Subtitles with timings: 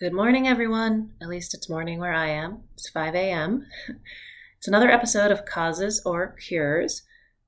[0.00, 1.14] Good morning, everyone.
[1.20, 2.62] At least it's morning where I am.
[2.74, 3.66] It's 5 a.m.
[4.56, 7.02] It's another episode of Causes or Cures.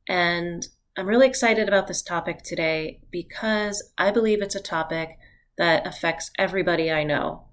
[0.08, 0.66] And
[0.96, 5.16] I'm really excited about this topic today because I believe it's a topic
[5.58, 7.44] that affects everybody I know.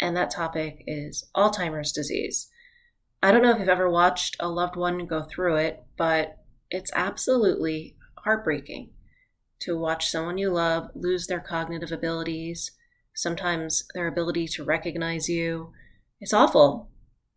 [0.00, 2.50] And that topic is Alzheimer's disease.
[3.22, 6.36] I don't know if you've ever watched a loved one go through it, but
[6.70, 8.90] it's absolutely heartbreaking
[9.60, 12.72] to watch someone you love lose their cognitive abilities
[13.16, 15.72] sometimes their ability to recognize you.
[16.20, 16.90] It's awful.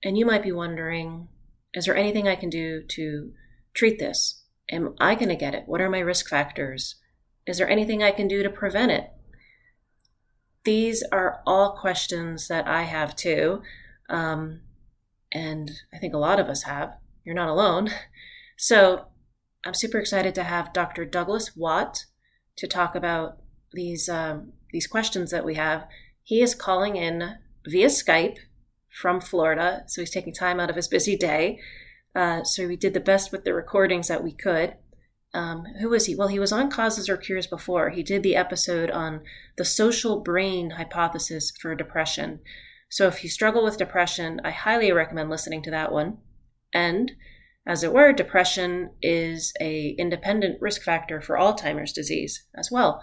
[0.03, 1.29] And you might be wondering
[1.73, 3.31] is there anything I can do to
[3.75, 4.43] treat this?
[4.71, 5.63] Am I going to get it?
[5.67, 6.95] What are my risk factors?
[7.45, 9.11] Is there anything I can do to prevent it?
[10.63, 13.61] These are all questions that I have too.
[14.09, 14.61] Um,
[15.31, 16.98] and I think a lot of us have.
[17.23, 17.89] You're not alone.
[18.61, 19.05] So
[19.63, 21.05] I'm super excited to have Dr.
[21.05, 22.07] Douglas Watt
[22.57, 23.37] to talk about
[23.71, 25.87] these um, these questions that we have.
[26.23, 28.37] He is calling in via Skype
[28.89, 31.59] from Florida, so he's taking time out of his busy day.
[32.15, 34.76] Uh, so we did the best with the recordings that we could.
[35.34, 36.15] Um, who was he?
[36.15, 37.91] Well, he was on Causes or Cures before.
[37.91, 39.21] He did the episode on
[39.57, 42.39] the social brain hypothesis for depression.
[42.89, 46.17] So if you struggle with depression, I highly recommend listening to that one.
[46.73, 47.11] And
[47.67, 53.01] as it were, depression is a independent risk factor for Alzheimer's disease as well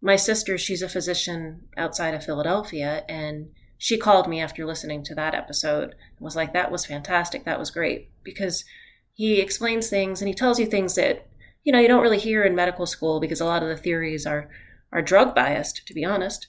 [0.00, 5.14] my sister, she's a physician outside of Philadelphia, and she called me after listening to
[5.14, 7.44] that episode and was like, that was fantastic.
[7.44, 8.10] That was great.
[8.22, 8.64] Because
[9.14, 11.28] he explains things and he tells you things that,
[11.62, 14.26] you know, you don't really hear in medical school because a lot of the theories
[14.26, 14.48] are,
[14.92, 16.48] are drug biased, to be honest.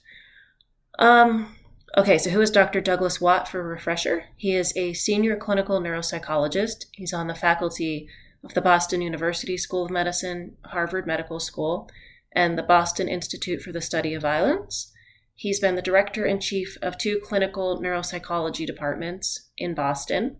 [0.98, 1.54] Um,
[1.96, 2.80] okay, so who is Dr.
[2.80, 4.24] Douglas Watt for refresher?
[4.36, 6.86] He is a senior clinical neuropsychologist.
[6.92, 8.08] He's on the faculty
[8.42, 11.88] of the Boston University School of Medicine, Harvard Medical School
[12.32, 14.92] and the Boston Institute for the Study of Violence.
[15.34, 20.36] He's been the director in chief of two clinical neuropsychology departments in Boston.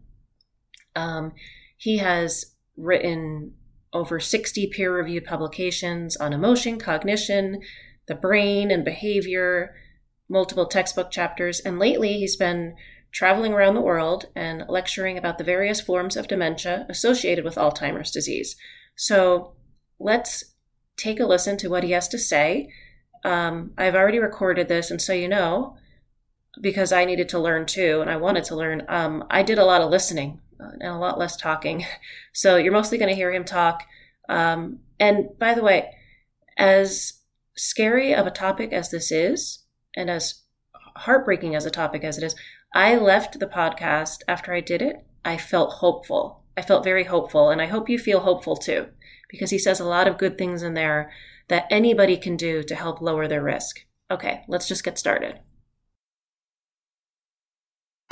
[0.94, 1.32] Um,
[1.76, 3.54] he has written
[3.92, 7.60] over 60 peer reviewed publications on emotion, cognition,
[8.06, 9.74] the brain, and behavior,
[10.28, 12.74] multiple textbook chapters, and lately he's been
[13.12, 18.10] traveling around the world and lecturing about the various forms of dementia associated with Alzheimer's
[18.10, 18.54] disease.
[18.96, 19.54] So
[19.98, 20.44] let's
[21.00, 22.68] take a listen to what he has to say.
[23.24, 25.76] Um, I've already recorded this, and so you know,
[26.60, 29.64] because I needed to learn too, and I wanted to learn, um, I did a
[29.64, 31.84] lot of listening uh, and a lot less talking.
[32.32, 33.82] So you're mostly going to hear him talk.
[34.28, 35.90] Um, and by the way,
[36.56, 37.14] as
[37.56, 39.64] scary of a topic as this is,
[39.96, 40.42] and as
[40.94, 42.36] heartbreaking as a topic as it is,
[42.72, 45.04] I left the podcast after I did it.
[45.24, 46.44] I felt hopeful.
[46.56, 48.86] I felt very hopeful, and I hope you feel hopeful too
[49.30, 51.10] because he says a lot of good things in there
[51.48, 53.84] that anybody can do to help lower their risk.
[54.10, 55.38] Okay, let's just get started.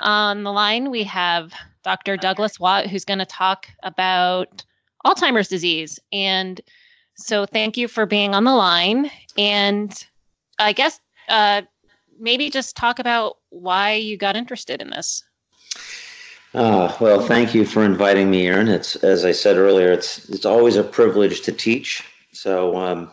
[0.01, 1.53] On the line, we have
[1.83, 2.17] Dr.
[2.17, 4.65] Douglas Watt, who's going to talk about
[5.05, 5.99] Alzheimer's disease.
[6.13, 6.61] And
[7.15, 9.11] so, thank you for being on the line.
[9.37, 9.93] And
[10.61, 11.63] I guess uh,
[12.19, 15.25] maybe just talk about why you got interested in this.
[16.55, 18.69] Uh, well, thank you for inviting me, Erin.
[18.69, 22.03] It's as I said earlier, it's it's always a privilege to teach.
[22.33, 23.11] So, um,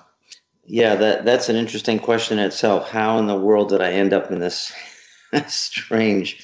[0.66, 2.90] yeah, that that's an interesting question in itself.
[2.90, 4.72] How in the world did I end up in this
[5.48, 6.42] strange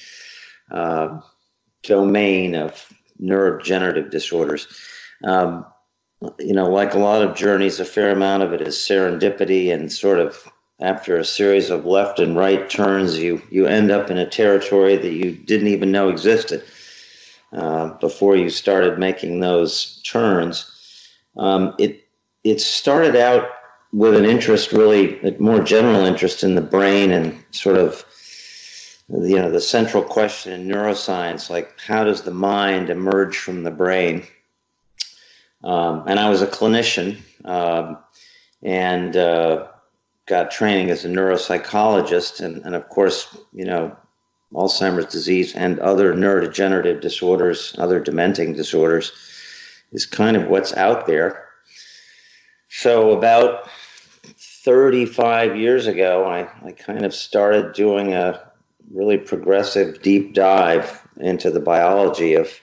[0.70, 1.20] uh,
[1.82, 2.86] domain of
[3.20, 4.66] neurodegenerative disorders?
[5.24, 5.64] Um,
[6.38, 9.90] you know, like a lot of journeys, a fair amount of it is serendipity and
[9.90, 10.46] sort of
[10.80, 14.96] after a series of left and right turns, you you end up in a territory
[14.96, 16.62] that you didn't even know existed.
[17.52, 20.70] Uh, before you started making those turns.
[21.36, 22.08] Um, it
[22.44, 23.46] it started out
[23.92, 28.06] with an interest, really a more general interest in the brain and sort of
[29.10, 33.70] you know the central question in neuroscience, like how does the mind emerge from the
[33.70, 34.24] brain?
[35.62, 37.98] Um, and I was a clinician um,
[38.62, 39.68] and uh,
[40.24, 43.94] got training as a neuropsychologist, and, and of course, you know,
[44.54, 49.12] Alzheimer's disease and other neurodegenerative disorders, other dementing disorders,
[49.92, 51.46] is kind of what's out there.
[52.68, 53.68] So, about
[54.64, 58.40] 35 years ago, I, I kind of started doing a
[58.92, 62.60] really progressive deep dive into the biology of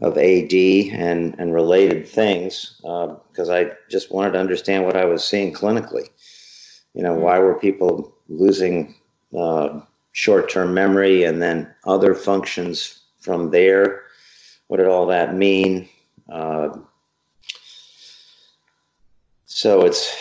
[0.00, 5.04] of AD and, and related things because uh, I just wanted to understand what I
[5.04, 6.08] was seeing clinically.
[6.94, 8.94] You know, why were people losing
[9.36, 9.80] uh,
[10.18, 14.02] short term memory and then other functions from there.
[14.66, 15.88] What did all that mean?
[16.28, 16.70] Uh,
[19.46, 20.12] so it's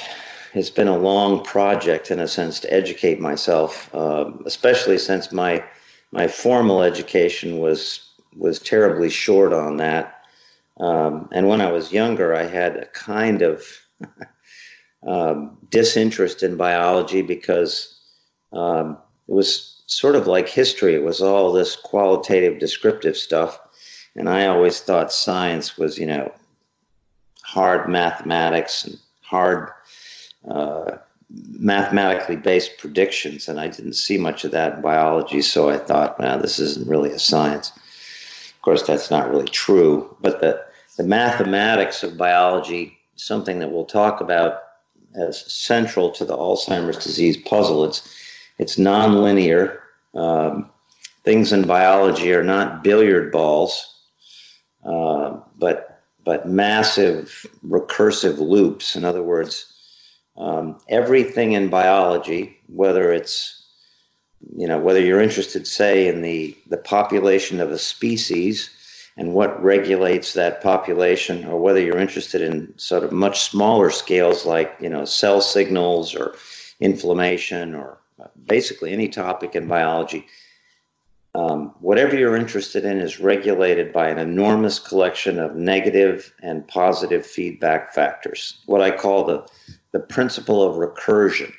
[0.54, 5.64] it's been a long project in a sense to educate myself, uh, especially since my
[6.12, 10.22] my formal education was was terribly short on that.
[10.80, 13.64] Um, and when I was younger, I had a kind of
[15.08, 18.00] um, disinterest in biology because
[18.54, 20.94] um, it was sort of like history.
[20.94, 23.60] It was all this qualitative, descriptive stuff,
[24.16, 26.32] and I always thought science was, you know,
[27.44, 29.70] hard mathematics and hard
[30.48, 30.98] uh,
[31.30, 35.42] mathematically based predictions, and I didn't see much of that in biology.
[35.42, 37.72] So I thought, man, this isn't really a science.
[38.56, 40.66] Of course, that's not really true, but the
[40.98, 44.64] the mathematics of biology, something that we'll talk about
[45.16, 47.86] as central to the Alzheimer's disease puzzle.
[47.86, 48.02] It's
[48.58, 49.78] it's nonlinear.
[50.14, 50.70] Um,
[51.24, 54.02] things in biology are not billiard balls,
[54.84, 58.96] uh, but but massive recursive loops.
[58.96, 59.74] In other words,
[60.38, 63.64] um, everything in biology, whether it's
[64.56, 68.70] you know whether you're interested, say, in the the population of a species
[69.18, 74.46] and what regulates that population, or whether you're interested in sort of much smaller scales
[74.46, 76.36] like you know cell signals or
[76.80, 77.98] inflammation or
[78.46, 80.26] basically any topic in biology.
[81.36, 87.26] Um, whatever you're interested in is regulated by an enormous collection of negative and positive
[87.26, 89.48] feedback factors, what I call the,
[89.92, 91.54] the principle of recursion.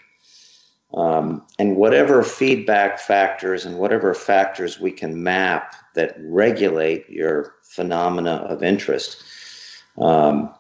[0.95, 8.37] Um, and whatever feedback factors and whatever factors we can map that regulate your phenomena
[8.49, 9.23] of interest,
[9.99, 10.55] um,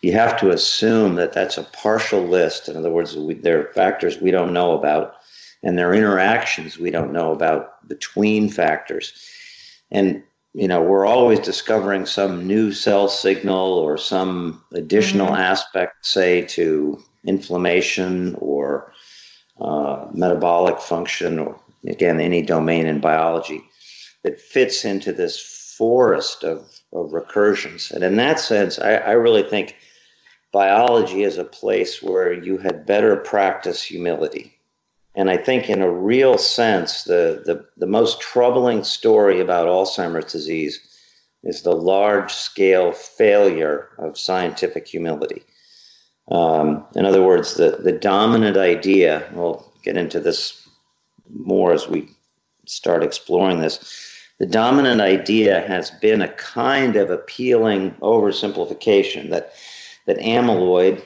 [0.00, 2.68] you have to assume that that's a partial list.
[2.68, 5.16] In other words, we, there are factors we don't know about,
[5.62, 9.12] and there are interactions we don't know about between factors.
[9.90, 10.22] And
[10.54, 15.36] you know, we're always discovering some new cell signal or some additional mm-hmm.
[15.36, 18.92] aspect, say, to inflammation or
[19.60, 23.62] uh, metabolic function, or again, any domain in biology
[24.24, 27.92] that fits into this forest of, of recursions.
[27.92, 29.76] And in that sense, I, I really think
[30.52, 34.57] biology is a place where you had better practice humility.
[35.18, 40.30] And I think, in a real sense, the, the, the most troubling story about Alzheimer's
[40.30, 40.78] disease
[41.42, 45.42] is the large scale failure of scientific humility.
[46.30, 50.68] Um, in other words, the, the dominant idea, we'll get into this
[51.34, 52.10] more as we
[52.66, 54.14] start exploring this.
[54.38, 59.52] The dominant idea has been a kind of appealing oversimplification that,
[60.06, 61.02] that amyloid,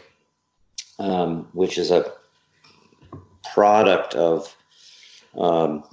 [0.98, 2.12] um, which is a
[3.44, 4.54] product of
[5.38, 5.84] um,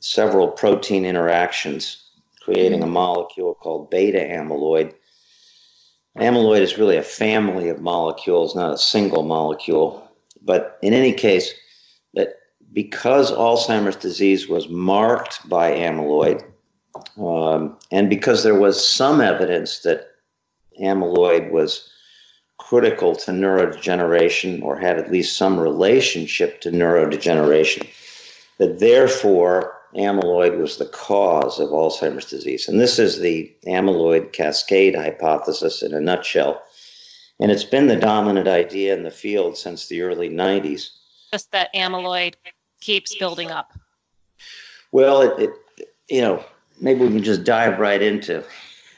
[0.00, 2.10] several protein interactions,
[2.42, 4.94] creating a molecule called beta amyloid,
[6.18, 10.08] Amyloid is really a family of molecules, not a single molecule.
[10.42, 11.52] But in any case,
[12.14, 12.36] that
[12.72, 16.44] because Alzheimer's disease was marked by amyloid,
[17.18, 20.06] um, and because there was some evidence that
[20.80, 21.90] amyloid was
[22.58, 27.88] critical to neurodegeneration or had at least some relationship to neurodegeneration,
[28.58, 32.68] that therefore amyloid was the cause of Alzheimer's disease.
[32.68, 36.62] And this is the amyloid cascade hypothesis in a nutshell.
[37.40, 40.90] And it's been the dominant idea in the field since the early 90s.
[41.32, 42.34] Just that amyloid
[42.80, 43.72] keeps building up.
[44.92, 46.44] Well, it, it you know,
[46.80, 48.44] maybe we can just dive right into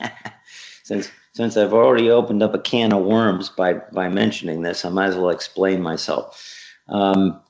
[0.83, 4.89] since since I've already opened up a can of worms by by mentioning this, I
[4.89, 6.43] might as well explain myself.
[6.89, 7.41] Um,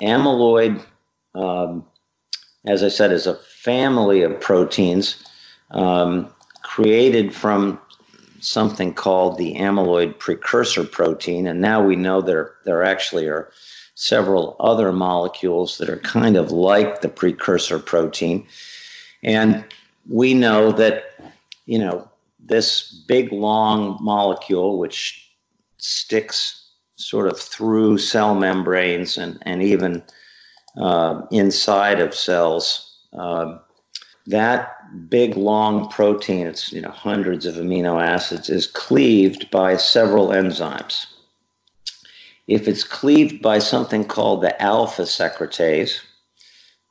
[0.00, 0.82] amyloid
[1.34, 1.84] um,
[2.66, 5.24] as I said, is a family of proteins
[5.70, 6.28] um,
[6.62, 7.80] created from
[8.40, 11.46] something called the amyloid precursor protein.
[11.46, 13.50] And now we know there, there actually are
[13.94, 18.46] several other molecules that are kind of like the precursor protein.
[19.22, 19.64] And
[20.08, 21.04] we know that,
[21.66, 22.09] you know,
[22.44, 25.30] this big long molecule, which
[25.78, 30.02] sticks sort of through cell membranes and, and even
[30.76, 32.98] uh, inside of cells.
[33.12, 33.58] Uh,
[34.26, 34.76] that
[35.08, 41.06] big long protein, it's you know hundreds of amino acids, is cleaved by several enzymes.
[42.46, 46.00] If it's cleaved by something called the alpha secretase,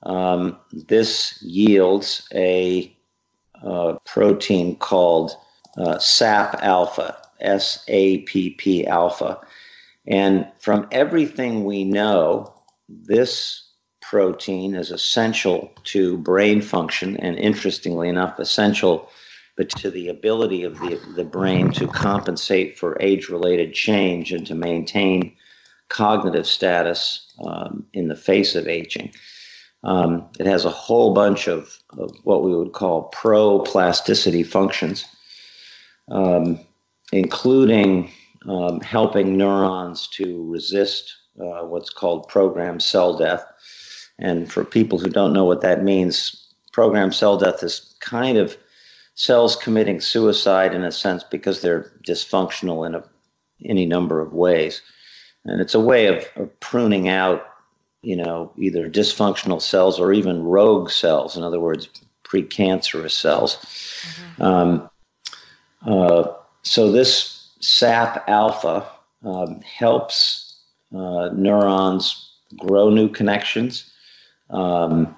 [0.04, 2.96] um, this yields a
[3.64, 5.36] uh, protein called
[5.78, 9.40] uh, SAP alpha, S A P P alpha.
[10.08, 12.54] And from everything we know,
[12.88, 13.64] this
[14.02, 19.10] protein is essential to brain function and interestingly enough essential
[19.56, 24.48] but to the ability of the, the brain to compensate for age related change and
[24.48, 25.36] to maintain
[25.90, 29.12] cognitive status um, in the face of aging.
[29.84, 35.06] Um, it has a whole bunch of, of what we would call pro plasticity functions,
[36.12, 36.60] um,
[37.14, 38.12] including
[38.48, 43.46] um, helping neurons to resist uh, what's called programmed cell death.
[44.18, 48.58] And for people who don't know what that means, programmed cell death is kind of
[49.16, 53.04] cells committing suicide in a sense because they're dysfunctional in a,
[53.66, 54.82] any number of ways.
[55.46, 57.46] And it's a way of, of pruning out,
[58.02, 61.90] you know, either dysfunctional cells or even rogue cells, in other words,
[62.24, 63.58] precancerous cells.
[63.58, 64.42] Mm-hmm.
[64.42, 64.90] Um,
[65.86, 68.88] uh, so this SAP alpha
[69.24, 70.56] um, helps
[70.96, 73.92] uh, neurons grow new connections.
[74.50, 75.16] Um,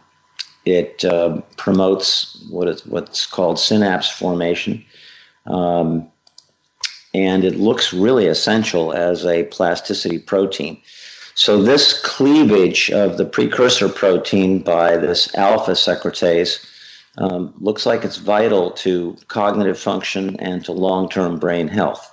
[0.66, 4.84] it uh, promotes what is what's called synapse formation,
[5.48, 6.08] um,
[7.14, 10.80] and it looks really essential as a plasticity protein.
[11.36, 16.66] So this cleavage of the precursor protein by this alpha secretase
[17.18, 22.08] um, looks like it's vital to cognitive function and to long-term brain health.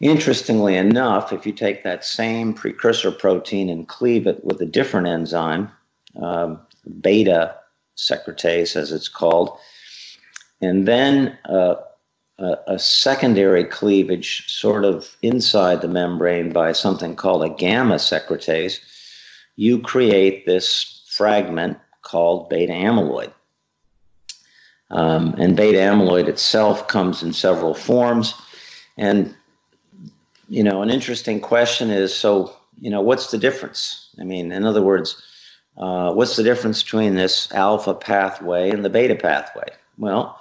[0.00, 5.06] Interestingly enough, if you take that same precursor protein and cleave it with a different
[5.06, 5.70] enzyme,
[6.20, 6.60] um,
[7.00, 7.54] beta
[7.96, 9.56] secretase, as it's called,
[10.60, 11.76] and then uh,
[12.38, 18.80] a, a, secondary cleavage sort of inside the membrane by something called a gamma secretase,
[19.56, 23.32] you create this fragment called beta amyloid.
[24.90, 28.34] Um, and beta amyloid itself comes in several forms.
[28.96, 29.34] And,
[30.48, 34.08] you know, an interesting question is so, you know, what's the difference?
[34.20, 35.22] I mean, in other words,
[35.76, 39.68] uh, what's the difference between this alpha pathway and the beta pathway?
[39.98, 40.38] Well,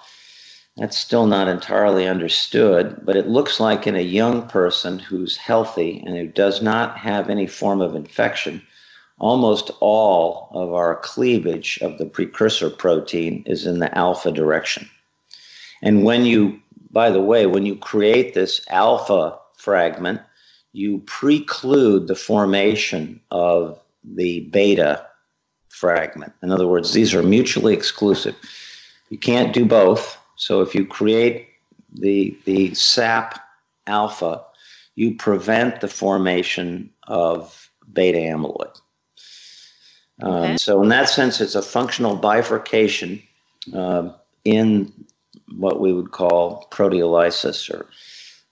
[0.78, 6.04] that's still not entirely understood, but it looks like in a young person who's healthy
[6.06, 8.62] and who does not have any form of infection,
[9.20, 14.90] almost all of our cleavage of the precursor protein is in the alpha direction.
[15.84, 20.22] And when you, by the way, when you create this alpha fragment,
[20.72, 25.06] you preclude the formation of the beta
[25.70, 26.34] fragment.
[26.42, 28.36] In other words, these are mutually exclusive.
[29.10, 30.18] You can't do both.
[30.36, 31.48] So if you create
[31.94, 33.40] the, the SAP
[33.88, 34.44] alpha,
[34.96, 38.80] you prevent the formation of beta amyloid.
[40.22, 40.58] Um.
[40.58, 43.22] So, in that sense, it's a functional bifurcation
[43.74, 44.12] uh,
[44.46, 44.94] in
[45.58, 47.88] what we would call proteolysis or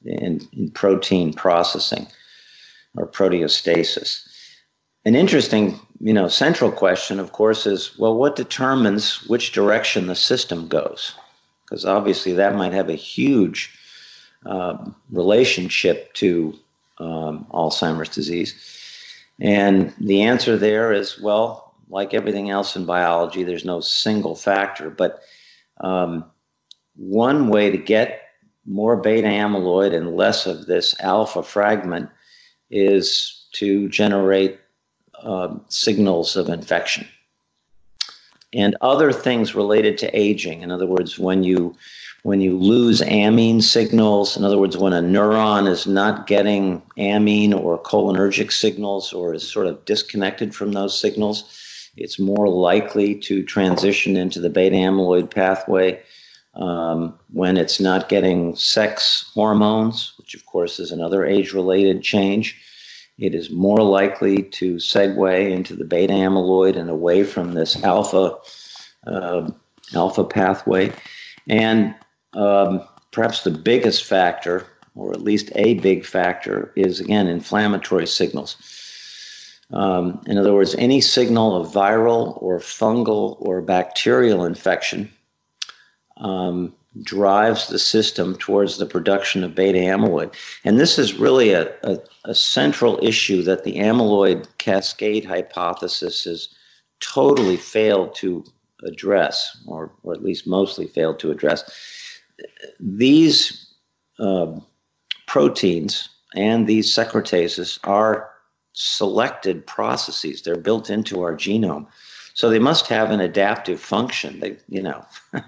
[0.05, 2.07] in, in protein processing
[2.97, 4.27] or proteostasis.
[5.05, 10.15] An interesting, you know, central question, of course, is well, what determines which direction the
[10.15, 11.13] system goes?
[11.71, 13.73] Because obviously that might have a huge
[14.45, 14.77] uh,
[15.09, 16.53] relationship to
[16.97, 18.53] um, Alzheimer's disease.
[19.39, 24.89] And the answer there is well, like everything else in biology, there's no single factor.
[24.89, 25.21] But
[25.79, 26.25] um,
[26.97, 28.23] one way to get
[28.65, 32.09] more beta amyloid and less of this alpha fragment
[32.69, 34.59] is to generate
[35.23, 37.07] uh, signals of infection.
[38.53, 40.61] And other things related to aging.
[40.61, 41.75] In other words, when you
[42.23, 47.53] when you lose amine signals, in other words, when a neuron is not getting amine
[47.53, 51.45] or cholinergic signals or is sort of disconnected from those signals,
[51.97, 55.99] it's more likely to transition into the beta amyloid pathway.
[56.53, 62.59] Um, when it's not getting sex hormones, which of course is another age related change,
[63.21, 68.35] it is more likely to segue into the beta amyloid and away from this alpha
[69.07, 69.49] uh,
[69.93, 70.91] alpha pathway.
[71.47, 71.95] And
[72.33, 78.57] um, perhaps the biggest factor, or at least a big factor, is again inflammatory signals.
[79.71, 85.09] Um, in other words, any signal of viral or fungal or bacterial infection
[86.17, 86.73] um,
[87.03, 90.33] drives the system towards the production of beta amyloid.
[90.65, 96.49] And this is really a, a, a, central issue that the amyloid cascade hypothesis has
[96.99, 98.43] totally failed to
[98.83, 101.63] address, or, at least mostly failed to address.
[102.79, 103.73] These
[104.19, 104.59] uh,
[105.27, 108.29] proteins and these secretases are
[108.73, 111.87] selected processes, they're built into our genome.
[112.33, 114.39] So they must have an adaptive function.
[114.39, 115.05] They, you know,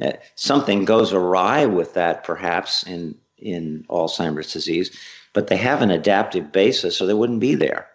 [0.00, 4.96] Uh, something goes awry with that, perhaps in in Alzheimer's disease,
[5.32, 7.88] but they have an adaptive basis, so they wouldn't be there.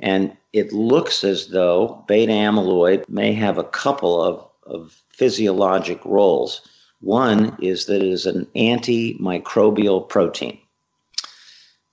[0.00, 6.62] And it looks as though beta amyloid may have a couple of, of physiologic roles.
[7.00, 10.58] One is that it is an antimicrobial protein.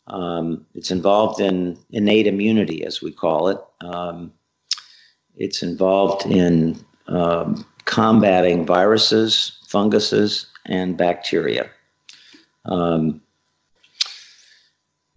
[0.08, 3.60] Um, it's involved in innate immunity, as we call it.
[3.82, 4.32] Um,
[5.36, 11.70] it's involved in um, combating viruses, funguses, and bacteria.
[12.66, 13.22] Um,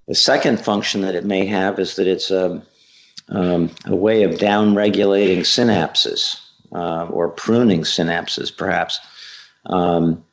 [0.07, 2.63] the second function that it may have is that it's a,
[3.29, 6.41] um, a way of downregulating synapses
[6.73, 9.01] uh, or pruning synapses, perhaps.
[9.67, 10.25] Um,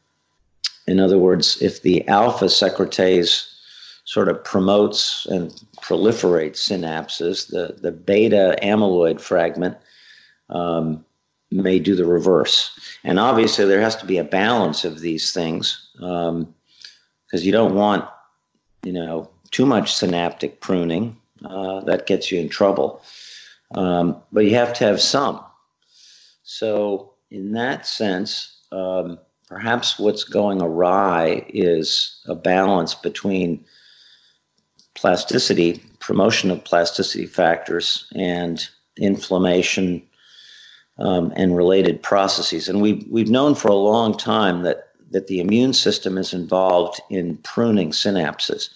[0.88, 3.52] in other words, if the alpha secretase
[4.06, 5.52] sort of promotes and
[5.82, 9.76] proliferates synapses, the, the beta amyloid fragment
[10.50, 11.04] um,
[11.52, 12.78] may do the reverse.
[13.04, 16.54] And obviously, there has to be a balance of these things because um,
[17.32, 18.06] you don't want,
[18.84, 21.18] you know, too much synaptic pruning.
[21.46, 23.02] Uh, that gets you in trouble.
[23.76, 25.44] Um, but you have to have some.
[26.44, 33.64] So, in that sense, um, perhaps what's going awry is a balance between
[34.96, 40.02] plasticity, promotion of plasticity factors, and inflammation
[41.00, 42.68] um, and related processes.
[42.68, 47.00] And we've, we've known for a long time that, that the immune system is involved
[47.10, 48.70] in pruning synapses.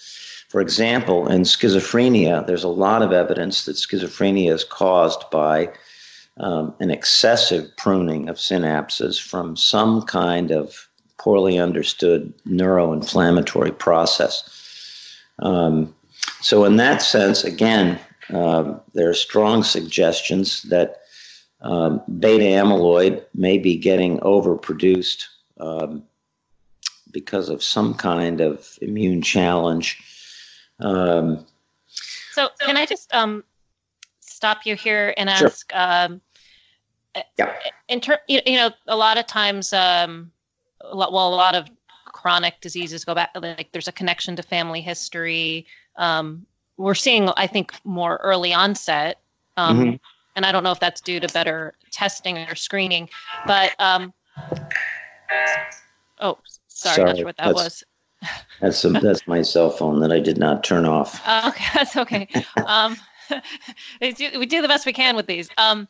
[0.49, 5.71] For example, in schizophrenia, there's a lot of evidence that schizophrenia is caused by
[6.37, 14.43] um, an excessive pruning of synapses from some kind of poorly understood neuroinflammatory process.
[15.39, 15.93] Um,
[16.41, 17.99] so, in that sense, again,
[18.33, 21.00] uh, there are strong suggestions that
[21.61, 25.25] um, beta amyloid may be getting overproduced
[25.59, 26.03] um,
[27.11, 30.01] because of some kind of immune challenge.
[30.79, 31.45] Um,
[32.31, 33.43] so, can I just um,
[34.21, 35.71] stop you here and ask?
[35.71, 35.79] Sure.
[35.79, 36.21] Um,
[37.37, 37.53] yeah.
[37.89, 40.31] In ter- you, you know, a lot of times, um,
[40.79, 41.69] a lot, well, a lot of
[42.05, 43.29] chronic diseases go back.
[43.35, 45.67] Like, there's a connection to family history.
[45.97, 46.45] Um,
[46.77, 49.19] we're seeing, I think, more early onset.
[49.57, 49.95] Um, mm-hmm
[50.35, 53.09] and I don't know if that's due to better testing or screening,
[53.45, 54.13] but um,
[56.19, 57.83] oh, sorry, sorry, not sure what that was.
[58.61, 61.21] that's a, that's my cell phone that I did not turn off.
[61.25, 62.27] Uh, okay, that's okay.
[62.65, 62.95] um,
[64.01, 65.49] we do the best we can with these.
[65.57, 65.87] Um,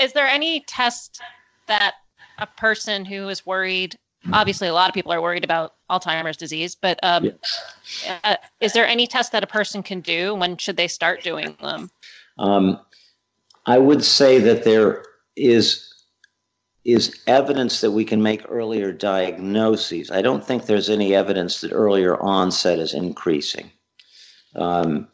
[0.00, 1.20] is there any test
[1.66, 1.94] that
[2.38, 3.98] a person who is worried?
[4.32, 8.18] Obviously, a lot of people are worried about Alzheimer's disease, but um, yes.
[8.24, 10.34] uh, is there any test that a person can do?
[10.34, 11.90] When should they start doing them?
[12.38, 12.80] Um,
[13.68, 15.04] I would say that there
[15.36, 15.84] is
[16.84, 20.10] is evidence that we can make earlier diagnoses.
[20.10, 23.70] I don't think there's any evidence that earlier onset is increasing.
[24.56, 25.06] Um,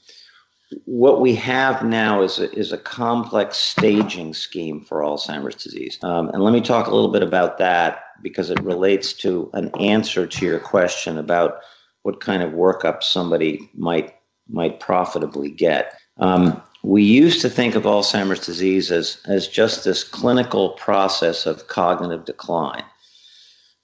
[0.84, 5.98] what we have now is a, is a complex staging scheme for Alzheimer's disease.
[6.02, 9.70] Um, and let me talk a little bit about that because it relates to an
[9.80, 11.58] answer to your question about
[12.02, 14.14] what kind of workup somebody might
[14.48, 15.98] might profitably get.
[16.18, 21.66] Um, we used to think of Alzheimer's disease as, as just this clinical process of
[21.66, 22.84] cognitive decline.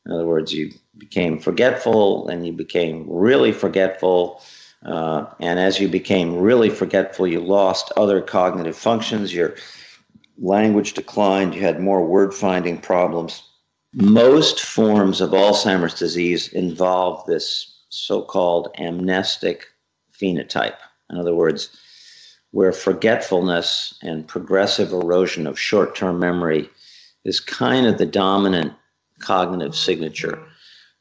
[0.04, 4.42] In other words, you became forgetful and you became really forgetful.
[4.84, 9.32] Uh, and as you became really forgetful, you lost other cognitive functions.
[9.32, 9.54] Your
[10.36, 11.54] language declined.
[11.54, 13.42] You had more word finding problems.
[13.94, 19.68] Most forms of Alzheimer's disease involve this so called amnestic
[20.12, 20.76] phenotype.
[21.08, 21.74] In other words,
[22.52, 26.68] where forgetfulness and progressive erosion of short term memory
[27.24, 28.72] is kind of the dominant
[29.20, 30.42] cognitive signature.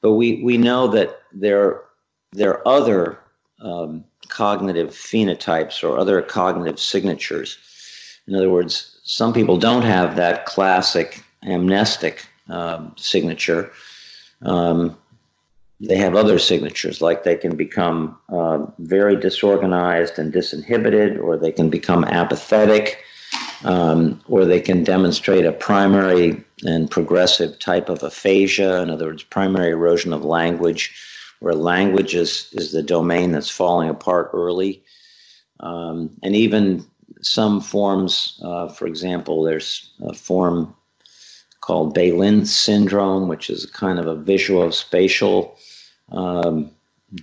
[0.02, 1.82] But we, we know that there,
[2.32, 3.20] there are other
[3.62, 7.58] um, cognitive phenotypes or other cognitive signatures.
[8.28, 13.72] In other words, some people don't have that classic amnestic um, signature.
[14.44, 14.98] Um,
[15.82, 21.52] they have other signatures, like they can become uh, very disorganized and disinhibited, or they
[21.52, 23.04] can become apathetic,
[23.64, 29.24] um, or they can demonstrate a primary and progressive type of aphasia, in other words,
[29.24, 30.94] primary erosion of language,
[31.40, 34.84] where language is, is the domain that's falling apart early.
[35.62, 36.86] Um, and even
[37.22, 40.76] some forms, uh, for example, there's a form
[41.62, 45.58] called Balint syndrome, which is kind of a visual spatial
[46.12, 46.72] um,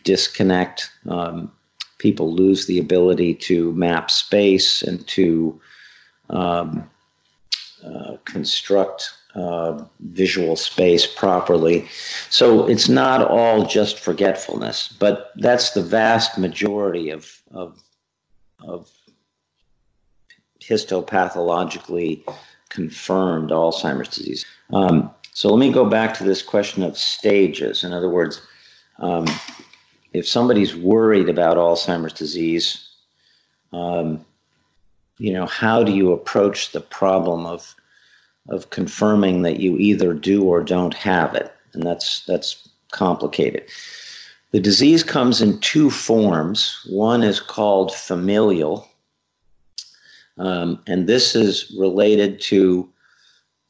[0.02, 0.90] disconnect.
[1.08, 1.52] Um,
[1.98, 5.60] people lose the ability to map space and to
[6.30, 6.88] um,
[7.84, 11.86] uh, construct uh, visual space properly.
[12.30, 17.78] So it's not all just forgetfulness, but that's the vast majority of, of,
[18.60, 18.90] of
[20.60, 22.24] histopathologically
[22.70, 24.44] confirmed Alzheimer's disease.
[24.72, 27.84] Um, so let me go back to this question of stages.
[27.84, 28.40] In other words,
[28.98, 29.26] um,
[30.12, 32.88] if somebody's worried about Alzheimer's disease,
[33.72, 34.24] um,
[35.18, 37.74] you know, how do you approach the problem of
[38.48, 41.52] of confirming that you either do or don't have it?
[41.72, 43.64] And that's that's complicated.
[44.52, 46.80] The disease comes in two forms.
[46.88, 48.88] One is called familial,
[50.38, 52.88] um, and this is related to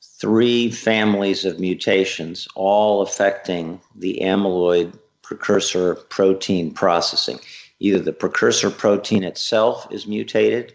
[0.03, 7.39] three families of mutations, all affecting the amyloid precursor protein processing.
[7.81, 10.73] Either the precursor protein itself is mutated,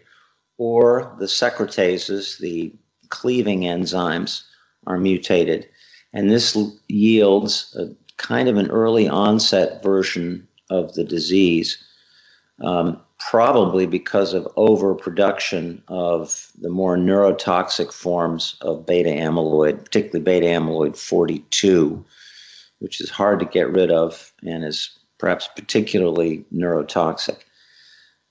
[0.58, 2.72] or the secretases, the
[3.08, 4.42] cleaving enzymes,
[4.86, 5.68] are mutated.
[6.12, 6.56] And this
[6.88, 11.82] yields a kind of an early onset version of the disease,
[12.60, 20.46] um, probably because of overproduction of the more neurotoxic forms of beta amyloid, particularly beta
[20.46, 22.04] amyloid 42,
[22.82, 27.38] which is hard to get rid of and is perhaps particularly neurotoxic.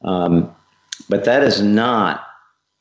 [0.03, 0.53] Um,
[1.07, 2.27] but that is not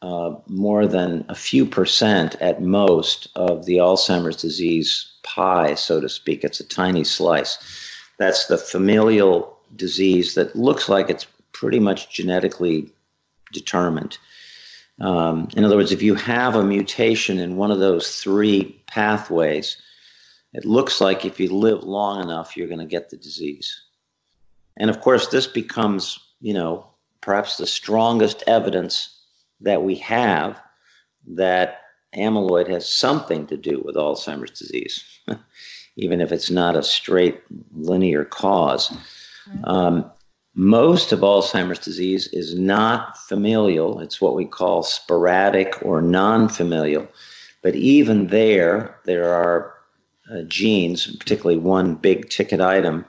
[0.03, 6.09] uh, more than a few percent at most of the Alzheimer's disease pie, so to
[6.09, 6.43] speak.
[6.43, 7.57] It's a tiny slice.
[8.19, 12.91] That's the familial disease that looks like it's pretty much genetically
[13.53, 14.19] determined.
[15.01, 19.77] Um, in other words, if you have a mutation in one of those three pathways,
[20.53, 23.83] it looks like if you live long enough, you're going to get the disease.
[24.77, 26.87] And of course, this becomes, you know,
[27.21, 29.21] perhaps the strongest evidence
[29.61, 30.61] that we have
[31.27, 31.83] that
[32.17, 35.05] amyloid has something to do with Alzheimer's disease,
[35.97, 37.41] even if it's not a straight
[37.75, 38.89] linear cause.
[38.89, 39.65] Mm-hmm.
[39.65, 40.11] Um,
[40.55, 44.01] most of Alzheimer's disease is not familial.
[44.01, 47.07] It's what we call sporadic or non familial.
[47.63, 49.75] But even there, there are
[50.31, 53.05] uh, genes, particularly one big ticket item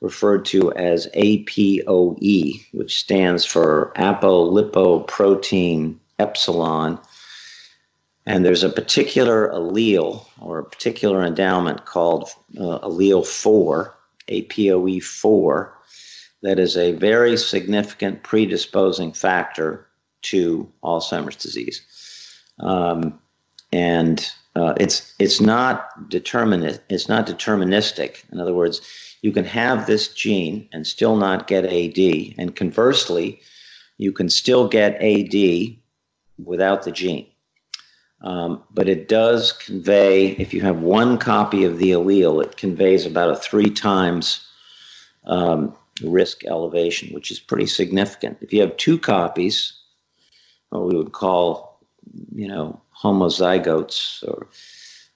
[0.00, 6.98] referred to as APOE, which stands for apolipoprotein epsilon.
[8.26, 13.94] And there's a particular allele or a particular endowment called uh, allele 4,
[14.28, 15.70] APOE4,
[16.42, 19.86] that is a very significant predisposing factor
[20.22, 21.82] to Alzheimer's disease.
[22.60, 23.18] Um,
[23.72, 26.82] and uh, it's it's not determinate.
[26.88, 28.30] It's not deterministic.
[28.32, 28.80] In other words,
[29.22, 33.40] you can have this gene and still not get AD, and conversely,
[33.98, 35.76] you can still get AD
[36.44, 37.26] without the gene.
[38.20, 43.04] Um, but it does convey, if you have one copy of the allele, it conveys
[43.04, 44.46] about a three times
[45.26, 48.38] um, risk elevation, which is pretty significant.
[48.40, 49.74] If you have two copies,
[50.70, 51.80] what we would call,
[52.34, 54.48] you know, homozygotes, or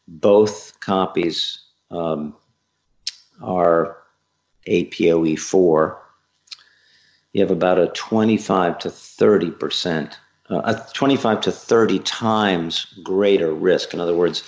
[0.07, 2.37] both copies um,
[3.43, 3.97] are
[4.69, 5.97] APOE4,
[7.33, 10.19] you have about a 25 to 30 percent,
[10.51, 13.95] uh, a 25 to 30 times greater risk.
[13.95, 14.43] In other words,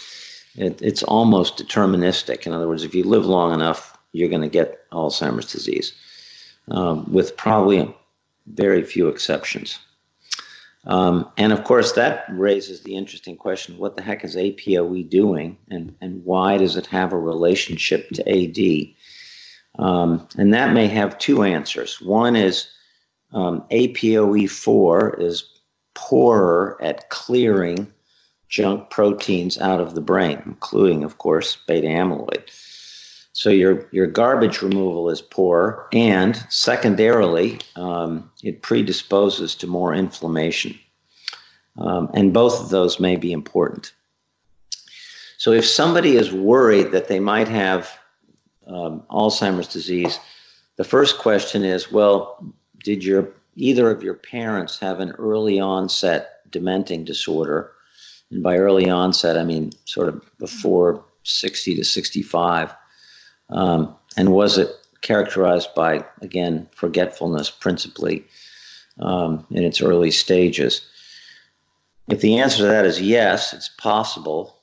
[0.56, 2.46] it, it's almost deterministic.
[2.46, 5.92] In other words, if you live long enough, you're going to get Alzheimer's disease,
[6.70, 7.94] um, with probably
[8.46, 9.78] very few exceptions.
[10.90, 15.56] Um, and of course, that raises the interesting question what the heck is APOE doing,
[15.70, 18.94] and, and why does it have a relationship to AD?
[19.78, 22.00] Um, and that may have two answers.
[22.00, 22.68] One is
[23.32, 25.48] um, APOE4 is
[25.94, 27.92] poorer at clearing
[28.48, 32.42] junk proteins out of the brain, including, of course, beta amyloid.
[33.40, 40.78] So your your garbage removal is poor, and secondarily, um, it predisposes to more inflammation,
[41.78, 43.94] um, and both of those may be important.
[45.38, 47.88] So if somebody is worried that they might have
[48.66, 50.20] um, Alzheimer's disease,
[50.76, 52.44] the first question is, well,
[52.84, 53.26] did your
[53.56, 57.72] either of your parents have an early onset dementing disorder?
[58.30, 62.74] And by early onset, I mean sort of before 60 to 65.
[63.50, 64.70] Um, and was it
[65.02, 68.24] characterized by, again, forgetfulness principally
[68.98, 70.86] um, in its early stages?
[72.08, 74.56] If the answer to that is yes, it's possible,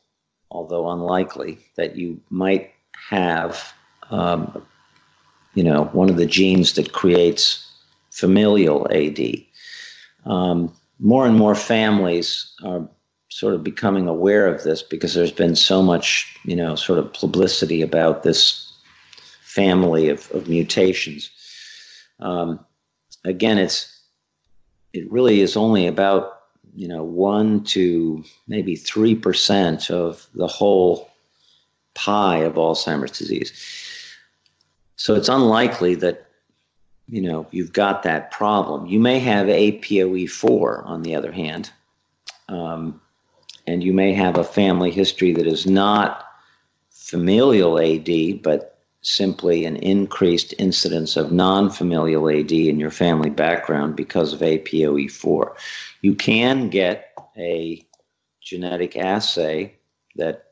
[0.52, 2.71] although unlikely, that you might
[3.10, 3.73] have,
[4.10, 4.65] um,
[5.54, 7.71] you know, one of the genes that creates
[8.12, 9.19] familial AD.
[10.26, 12.88] Um, more and more families are
[13.30, 17.13] sort of becoming aware of this because there's been so much, you know, sort of
[17.13, 18.66] publicity about this
[19.58, 21.32] family of, of mutations.
[22.20, 22.60] Um,
[23.26, 23.80] again, it's
[24.93, 26.24] it really is only about
[26.76, 31.10] you know one to maybe three percent of the whole
[31.96, 33.52] pie of Alzheimer's disease.
[34.96, 36.28] So it's unlikely that
[37.08, 38.86] you know, you've got that problem.
[38.86, 41.72] You may have APOE4, on the other hand,
[42.50, 43.00] um,
[43.65, 46.26] and you may have a family history that is not
[46.91, 48.77] familial AD, but
[49.08, 55.56] simply an increased incidence of non familial AD in your family background because of APOE4.
[56.02, 57.86] You can get a
[58.41, 59.74] genetic assay
[60.17, 60.52] that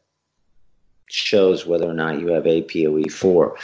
[1.08, 3.56] shows whether or not you have APOE4.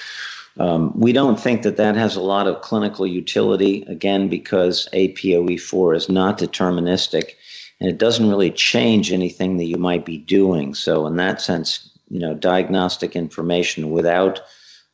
[0.59, 5.95] Um, we don't think that that has a lot of clinical utility, again, because APOE4
[5.95, 7.31] is not deterministic
[7.79, 10.75] and it doesn't really change anything that you might be doing.
[10.75, 14.41] So, in that sense, you know, diagnostic information without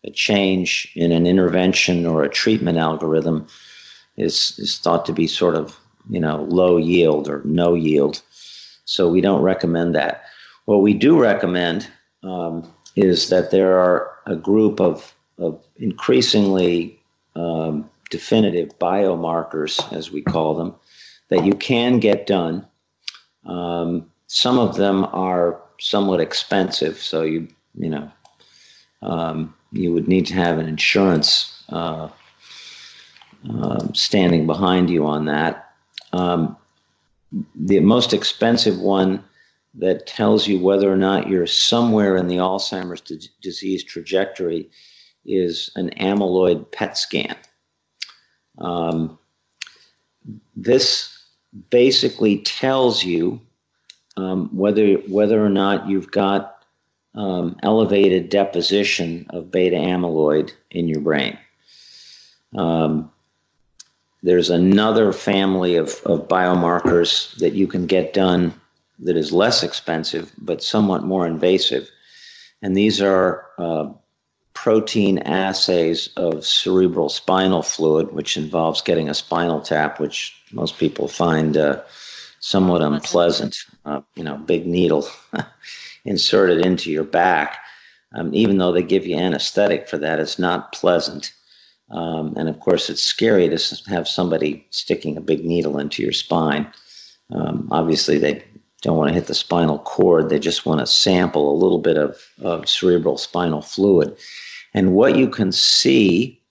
[0.08, 3.46] a change in an intervention or a treatment algorithm
[4.16, 5.78] is, is thought to be sort of,
[6.10, 8.22] you know, low yield or no yield.
[8.86, 10.24] So, we don't recommend that.
[10.66, 11.90] What we do recommend
[12.24, 17.00] um, is that there are a group of of increasingly
[17.36, 20.74] um, definitive biomarkers, as we call them,
[21.30, 22.66] that you can get done.
[23.46, 28.12] Um, some of them are somewhat expensive, so you you know
[29.02, 32.10] um, you would need to have an insurance uh,
[33.50, 35.74] uh, standing behind you on that.
[36.14, 36.58] Um,
[37.56, 39.24] the most expensive one
[39.76, 44.70] that tells you whether or not you're somewhere in the Alzheimer's d- disease trajectory
[45.26, 47.36] is an amyloid PET scan.
[48.58, 49.20] Um,
[50.56, 51.26] this
[51.70, 53.40] basically tells you
[54.16, 56.57] um, whether whether or not you've got
[57.18, 61.38] um, elevated deposition of beta amyloid in your brain.
[62.56, 63.12] Um,
[64.24, 68.54] there's another family of, of biomarkers that you can get done
[69.00, 71.90] that is less expensive but somewhat more invasive.
[72.62, 73.90] And these are uh,
[74.54, 81.08] protein assays of cerebral spinal fluid, which involves getting a spinal tap, which most people
[81.08, 81.82] find uh,
[82.40, 83.58] somewhat unpleasant.
[83.86, 85.08] Uh, you know, big needle
[86.08, 87.60] inserted into your back.
[88.16, 91.34] Um, even though they give you anesthetic for that, it's not pleasant.
[91.90, 96.14] Um, and of course, it's scary to have somebody sticking a big needle into your
[96.14, 96.72] spine.
[97.32, 98.44] Um, obviously, they
[98.82, 100.30] don't want to hit the spinal cord.
[100.30, 104.18] They just want to sample a little bit of, of cerebral spinal fluid.
[104.74, 106.42] And what you can see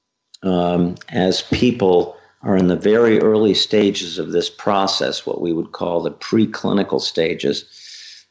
[0.43, 5.73] um, as people are in the very early stages of this process, what we would
[5.73, 7.65] call the preclinical stages.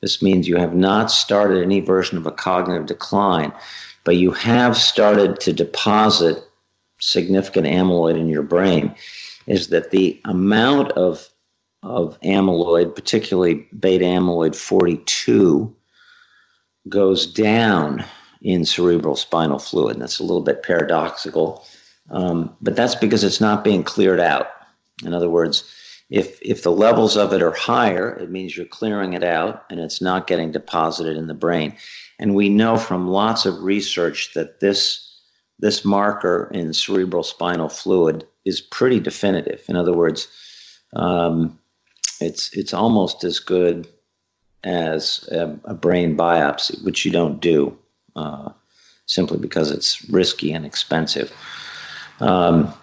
[0.02, 3.52] This means you have not started any version of a cognitive decline,
[4.04, 6.44] but you have started to deposit
[7.00, 8.94] significant amyloid in your brain.
[9.48, 11.30] Is that the amount of
[11.86, 15.74] of amyloid, particularly beta amyloid 42,
[16.90, 18.04] goes down
[18.42, 19.96] in cerebral spinal fluid.
[19.96, 21.64] And that's a little bit paradoxical,
[22.10, 24.48] um, but that's because it's not being cleared out.
[25.04, 25.72] In other words,
[26.10, 29.80] if if the levels of it are higher, it means you're clearing it out and
[29.80, 31.76] it's not getting deposited in the brain.
[32.20, 35.02] And we know from lots of research that this
[35.60, 39.64] this marker in cerebral spinal fluid is pretty definitive.
[39.68, 40.28] In other words,
[40.96, 41.58] um,
[42.22, 43.88] it's it's almost as good
[44.64, 47.78] as a, a brain biopsy, which you don't do
[48.16, 48.50] uh,
[49.06, 51.32] simply because it's risky and expensive.
[52.20, 52.74] Um,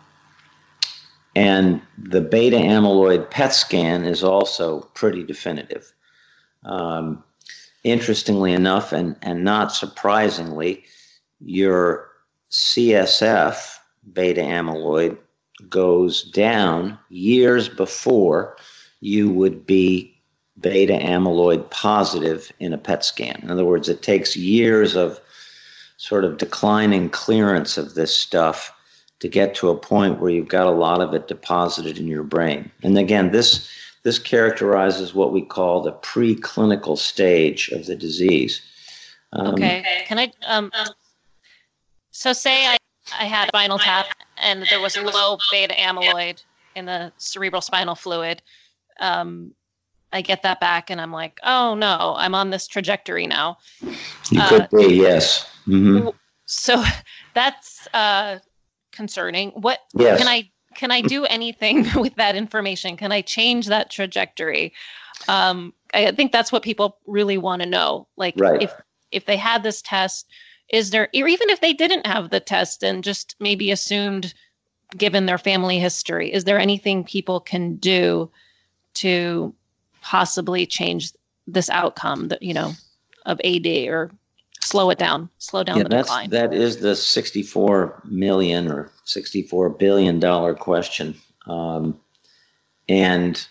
[1.35, 5.93] and the beta amyloid PET scan is also pretty definitive.
[6.65, 7.25] Um,
[7.85, 10.85] interestingly enough, and, and not surprisingly,
[11.41, 12.09] your
[12.51, 13.77] CSF
[14.13, 15.17] beta amyloid
[15.69, 18.57] goes down years before
[19.01, 20.15] you would be
[20.61, 23.41] beta amyloid positive in a PET scan.
[23.43, 25.21] In other words, it takes years of
[25.97, 28.73] sort of declining clearance of this stuff
[29.23, 32.25] to get to a point where you've got a lot of it deposited in your
[32.25, 32.69] brain.
[32.83, 33.71] And again, this
[34.03, 38.61] this characterizes what we call the preclinical stage of the disease.
[39.33, 40.03] Um, okay.
[40.07, 40.73] Can I um
[42.11, 42.77] so say I
[43.17, 44.07] I had a spinal tap
[44.39, 46.43] and there was low beta amyloid
[46.75, 48.43] in the cerebral spinal fluid.
[48.99, 49.55] Um,
[50.13, 53.59] I get that back and I'm like, oh no, I'm on this trajectory now.
[54.33, 55.49] You uh, could be, yes.
[55.69, 56.09] Mm-hmm.
[56.47, 56.83] So
[57.35, 58.41] that's uh,
[58.93, 59.51] concerning.
[59.51, 60.19] What yes.
[60.19, 62.97] can I can I do anything with that information?
[62.97, 64.73] Can I change that trajectory?
[65.29, 68.07] Um, I think that's what people really want to know.
[68.17, 68.63] Like right.
[68.63, 68.73] if
[69.11, 70.29] if they had this test,
[70.69, 74.35] is there or even if they didn't have the test and just maybe assumed
[74.97, 78.31] given their family history, is there anything people can do
[78.95, 79.55] to
[80.03, 81.13] possibly change
[81.47, 82.73] this outcome that you know
[83.27, 84.11] of AD or
[84.63, 86.31] slow it down, slow down yeah, the decline?
[86.31, 91.15] That is the 64 million or 64 billion dollar question.
[91.47, 91.99] Um,
[92.89, 93.47] and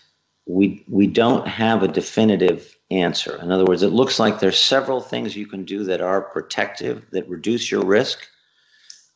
[0.46, 3.36] we we don't have a definitive answer.
[3.40, 7.04] In other words, it looks like there's several things you can do that are protective,
[7.12, 8.26] that reduce your risk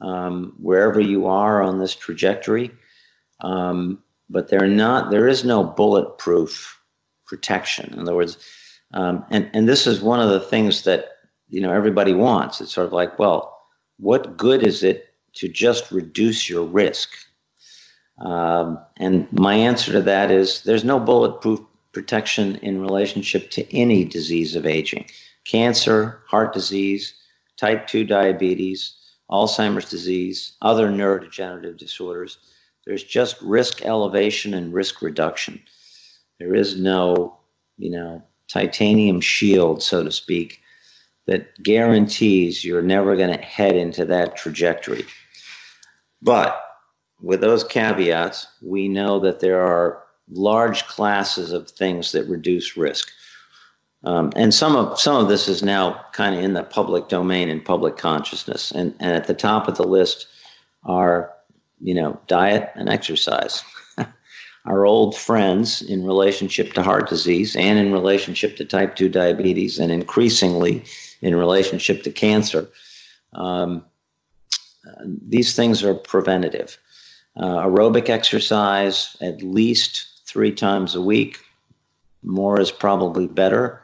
[0.00, 2.70] um, wherever you are on this trajectory.
[3.40, 5.10] Um, but they're not.
[5.10, 6.80] There is no bulletproof
[7.26, 7.92] protection.
[7.92, 8.38] In other words,
[8.94, 11.15] um, and and this is one of the things that
[11.48, 12.60] you know everybody wants.
[12.60, 13.58] It's sort of like, well,
[13.98, 17.10] what good is it to just reduce your risk?
[18.18, 21.60] Um, and my answer to that is there's no bulletproof
[21.92, 25.06] protection in relationship to any disease of aging
[25.46, 27.14] cancer, heart disease,
[27.56, 28.94] type 2 diabetes,
[29.30, 32.38] Alzheimer's disease, other neurodegenerative disorders.
[32.84, 35.60] There's just risk elevation and risk reduction.
[36.38, 37.38] There is no,
[37.78, 40.60] you know, titanium shield, so to speak,
[41.26, 45.04] that guarantees you're never going to head into that trajectory.
[46.22, 46.60] But
[47.20, 53.10] with those caveats, we know that there are large classes of things that reduce risk.
[54.04, 57.48] Um, and some of some of this is now kind of in the public domain
[57.48, 58.70] and public consciousness.
[58.70, 60.26] And, and at the top of the list
[60.84, 61.32] are,
[61.80, 63.64] you know, diet and exercise.
[64.66, 69.78] Our old friends in relationship to heart disease and in relationship to type 2 diabetes
[69.78, 70.84] and increasingly
[71.22, 72.68] in relationship to cancer.
[73.32, 73.84] Um,
[75.04, 76.78] these things are preventative.
[77.36, 81.38] Uh, aerobic exercise at least three times a week.
[82.22, 83.82] More is probably better.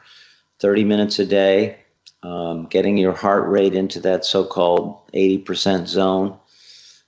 [0.61, 1.77] 30 minutes a day,
[2.23, 6.39] um, getting your heart rate into that so called 80% zone,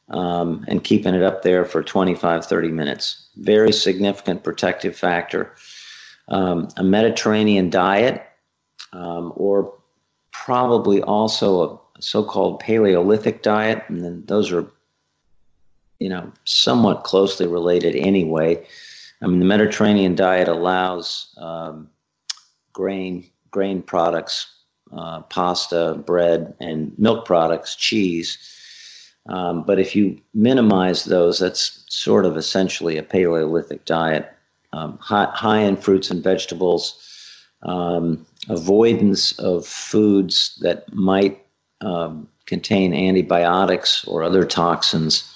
[0.08, 3.28] um, and keeping it up there for 25, 30 minutes.
[3.36, 5.54] Very significant protective factor.
[6.28, 8.22] Um, a Mediterranean diet,
[8.92, 9.72] um, or
[10.44, 14.66] probably also a so called Paleolithic diet, and then those are
[15.98, 18.62] you know, somewhat closely related anyway.
[19.22, 21.88] I mean, the Mediterranean diet allows um,
[22.72, 24.52] grain grain products,
[24.92, 28.36] uh, pasta, bread, and milk products, cheese.
[29.28, 34.30] Um, but if you minimize those, that's sort of essentially a Paleolithic diet.
[34.72, 37.00] Um, high, high, in fruits and vegetables,
[37.62, 41.44] um, avoidance of foods that might
[41.80, 45.30] um, contain antibiotics or other toxins.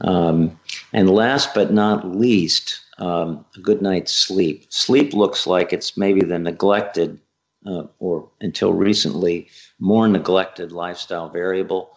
[0.00, 0.58] Um,
[0.92, 4.66] and last but not least, um, a good night's sleep.
[4.72, 7.18] Sleep looks like it's maybe the neglected,
[7.66, 11.96] uh, or until recently, more neglected lifestyle variable.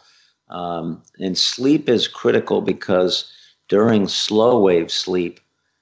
[0.50, 3.32] Um, and sleep is critical because
[3.67, 5.39] during slow wave sleep,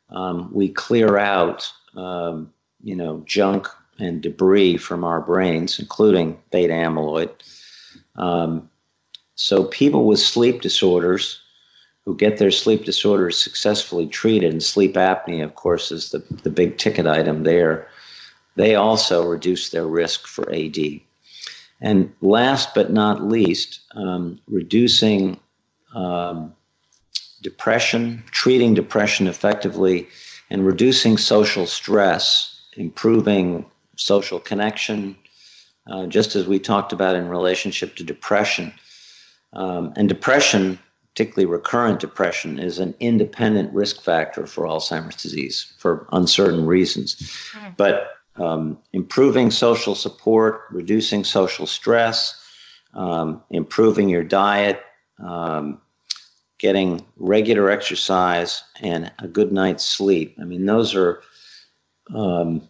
[0.09, 3.67] um, we clear out, um, you know, junk
[3.99, 7.29] and debris from our brains, including beta amyloid.
[8.15, 8.69] Um,
[9.35, 11.41] so people with sleep disorders
[12.05, 16.49] who get their sleep disorders successfully treated, and sleep apnea, of course, is the, the
[16.49, 17.87] big ticket item there,
[18.55, 20.77] they also reduce their risk for AD.
[21.81, 25.39] And last but not least, um, reducing
[25.93, 26.53] um,
[27.41, 30.07] depression, treating depression effectively,
[30.49, 33.65] and reducing social stress, improving
[33.99, 35.15] social connection,
[35.91, 38.73] uh, just as we talked about in relationship to depression.
[39.53, 40.79] Um, and depression
[41.19, 47.15] particularly recurrent depression, is an independent risk factor for Alzheimer's disease for uncertain reasons.
[47.53, 47.75] Mm.
[47.75, 52.41] But um, improving social support, reducing social stress,
[52.93, 54.81] um, improving your diet,
[55.21, 55.81] um,
[56.57, 60.37] getting regular exercise, and a good night's sleep.
[60.39, 61.21] I mean, those are
[62.15, 62.69] um,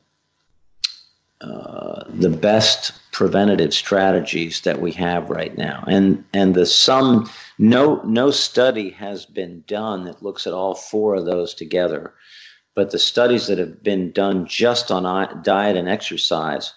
[1.41, 5.83] uh, the best preventative strategies that we have right now.
[5.87, 11.15] And and the sum no no study has been done that looks at all four
[11.15, 12.13] of those together.
[12.75, 16.73] But the studies that have been done just on diet and exercise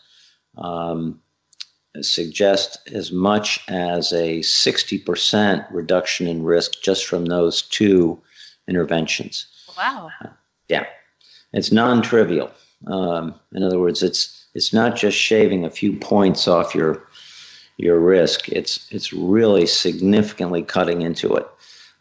[0.57, 1.21] um,
[2.01, 8.21] suggest as much as a 60% reduction in risk just from those two
[8.69, 9.47] interventions.
[9.77, 10.11] Wow.
[10.69, 10.87] yeah.
[11.53, 12.51] It's non trivial.
[12.87, 17.07] Um, in other words, it's it's not just shaving a few points off your
[17.77, 18.49] your risk.
[18.49, 21.47] It's it's really significantly cutting into it.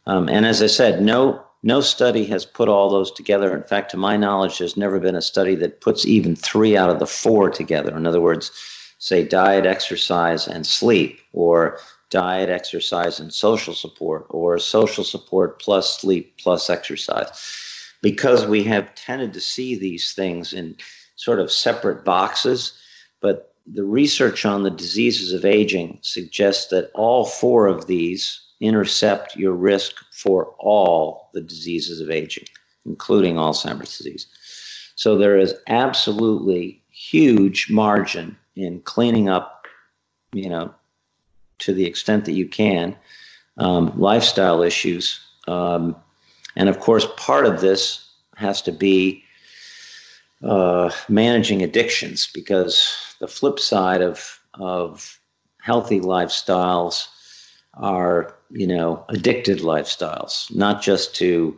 [0.05, 3.55] Um, and as I said, no no study has put all those together.
[3.55, 6.89] In fact, to my knowledge, there's never been a study that puts even three out
[6.89, 7.95] of the four together.
[7.95, 8.51] In other words,
[8.97, 11.77] say diet, exercise, and sleep, or
[12.09, 17.29] diet, exercise, and social support, or social support plus sleep plus exercise.
[18.01, 20.75] Because we have tended to see these things in
[21.22, 22.74] sort of separate boxes,
[23.19, 29.36] but the research on the diseases of aging suggests that all four of these intercept
[29.36, 32.45] your risk for all the diseases of aging,
[32.88, 34.26] including Alzheimer's disease.
[34.95, 39.67] So there is absolutely huge margin in cleaning up,
[40.34, 40.74] you know,
[41.59, 42.95] to the extent that you can,
[43.59, 45.19] um, lifestyle issues.
[45.47, 45.95] Um,
[46.55, 49.24] and of course, part of this has to be
[50.43, 55.19] uh, managing addictions because the flip side of, of
[55.61, 57.07] healthy lifestyles
[57.75, 61.57] are, you know, addicted lifestyles, not just to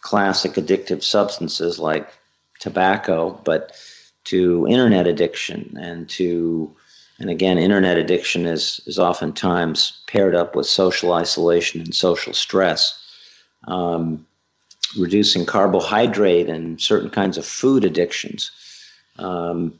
[0.00, 2.08] classic addictive substances like
[2.60, 3.72] tobacco, but
[4.24, 5.76] to internet addiction.
[5.80, 6.74] And to
[7.18, 12.94] and again internet addiction is is oftentimes paired up with social isolation and social stress.
[13.66, 14.26] Um,
[14.96, 18.50] reducing carbohydrate and certain kinds of food addictions.
[19.18, 19.78] Um,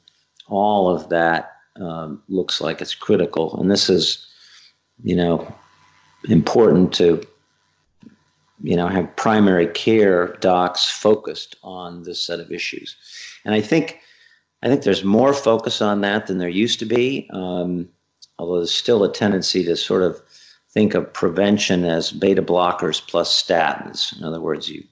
[0.48, 3.59] all of that um, looks like it's critical.
[3.61, 4.26] And this is
[5.02, 5.52] you know
[6.28, 7.22] important to
[8.62, 12.96] you know have primary care docs focused on this set of issues.
[13.44, 14.00] And i think
[14.62, 17.28] i think there's more focus on that than there used to be.
[17.32, 17.88] Um,
[18.38, 20.20] although there's still a tendency to sort of
[20.70, 24.16] think of prevention as beta blockers plus statins.
[24.18, 24.84] In other words you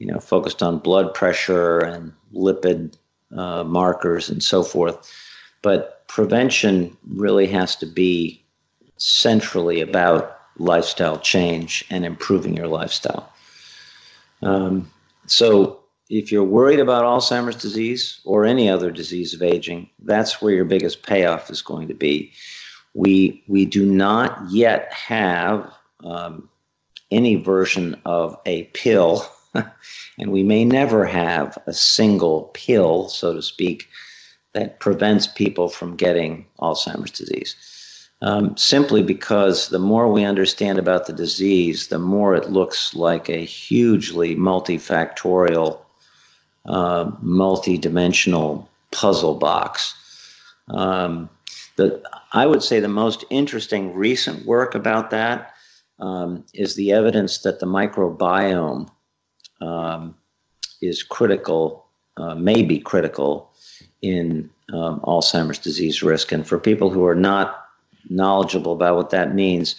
[0.00, 2.94] you know focused on blood pressure and lipid
[3.36, 5.08] uh, markers and so forth
[5.62, 8.42] but prevention really has to be
[8.96, 13.32] centrally about lifestyle change and improving your lifestyle.
[14.42, 14.90] Um,
[15.26, 15.78] so,
[16.08, 20.64] if you're worried about Alzheimer's disease or any other disease of aging, that's where your
[20.64, 22.32] biggest payoff is going to be.
[22.94, 25.72] We we do not yet have
[26.02, 26.48] um,
[27.12, 29.24] any version of a pill,
[30.18, 33.88] and we may never have a single pill, so to speak,
[34.52, 37.56] that prevents people from getting Alzheimer's disease
[38.22, 43.28] um, simply because the more we understand about the disease, the more it looks like
[43.28, 45.78] a hugely multifactorial,
[46.66, 49.94] uh, multidimensional puzzle box.
[50.68, 51.30] Um,
[51.76, 55.54] the, I would say the most interesting recent work about that
[55.98, 58.90] um, is the evidence that the microbiome
[59.60, 60.14] um,
[60.80, 61.86] is critical,
[62.16, 63.52] uh, may be critical
[64.02, 66.32] in um, Alzheimer's disease risk.
[66.32, 67.60] And for people who are not
[68.08, 69.76] knowledgeable about what that means.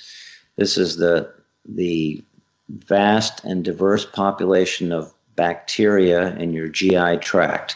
[0.58, 1.32] This is the
[1.66, 2.24] the
[2.70, 7.76] vast and diverse population of bacteria in your GI tract,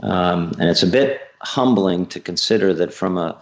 [0.00, 3.40] um, and it's a bit humbling to consider that from a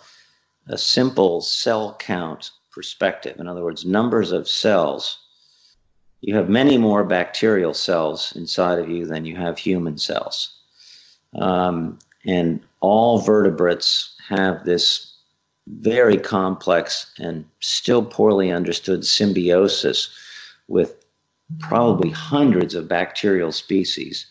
[0.69, 5.19] a simple cell count perspective, in other words, numbers of cells,
[6.27, 10.55] you have many more bacterial cells inside of you than you have human cells.
[11.39, 15.13] Um, and all vertebrates have this
[15.67, 20.17] very complex and still poorly understood symbiosis
[20.67, 21.05] with
[21.59, 24.25] probably hundreds of bacterial species,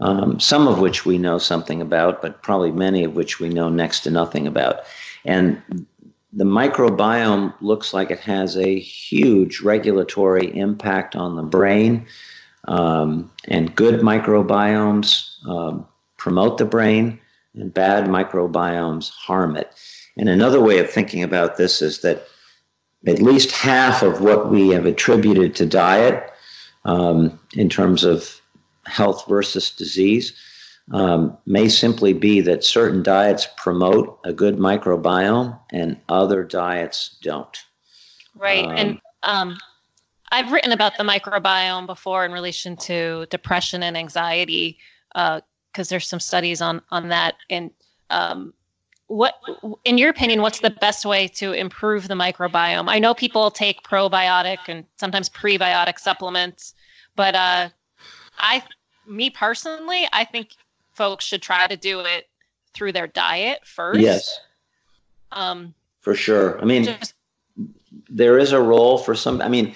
[0.00, 3.68] um, some of which we know something about, but probably many of which we know
[3.68, 4.80] next to nothing about.
[5.26, 5.60] And
[6.32, 12.06] the microbiome looks like it has a huge regulatory impact on the brain.
[12.68, 17.20] Um, and good microbiomes um, promote the brain,
[17.54, 19.72] and bad microbiomes harm it.
[20.16, 22.26] And another way of thinking about this is that
[23.06, 26.32] at least half of what we have attributed to diet
[26.84, 28.40] um, in terms of
[28.86, 30.32] health versus disease
[30.90, 37.56] um, may simply be that certain diets promote a good microbiome and other diets don't.
[38.36, 38.64] Right.
[38.64, 39.58] Um, and um,
[40.32, 44.78] I've written about the microbiome before in relation to depression and anxiety
[45.12, 45.40] because
[45.78, 47.70] uh, there's some studies on on that and
[48.10, 48.52] um,
[49.12, 49.34] what
[49.84, 53.82] in your opinion what's the best way to improve the microbiome i know people take
[53.82, 56.72] probiotic and sometimes prebiotic supplements
[57.14, 57.68] but uh
[58.38, 58.62] i
[59.06, 60.52] me personally i think
[60.92, 62.28] folks should try to do it
[62.74, 64.00] through their diet first.
[64.00, 64.40] Yes.
[65.30, 66.60] Um for sure.
[66.60, 67.14] I mean just,
[68.08, 69.74] there is a role for some i mean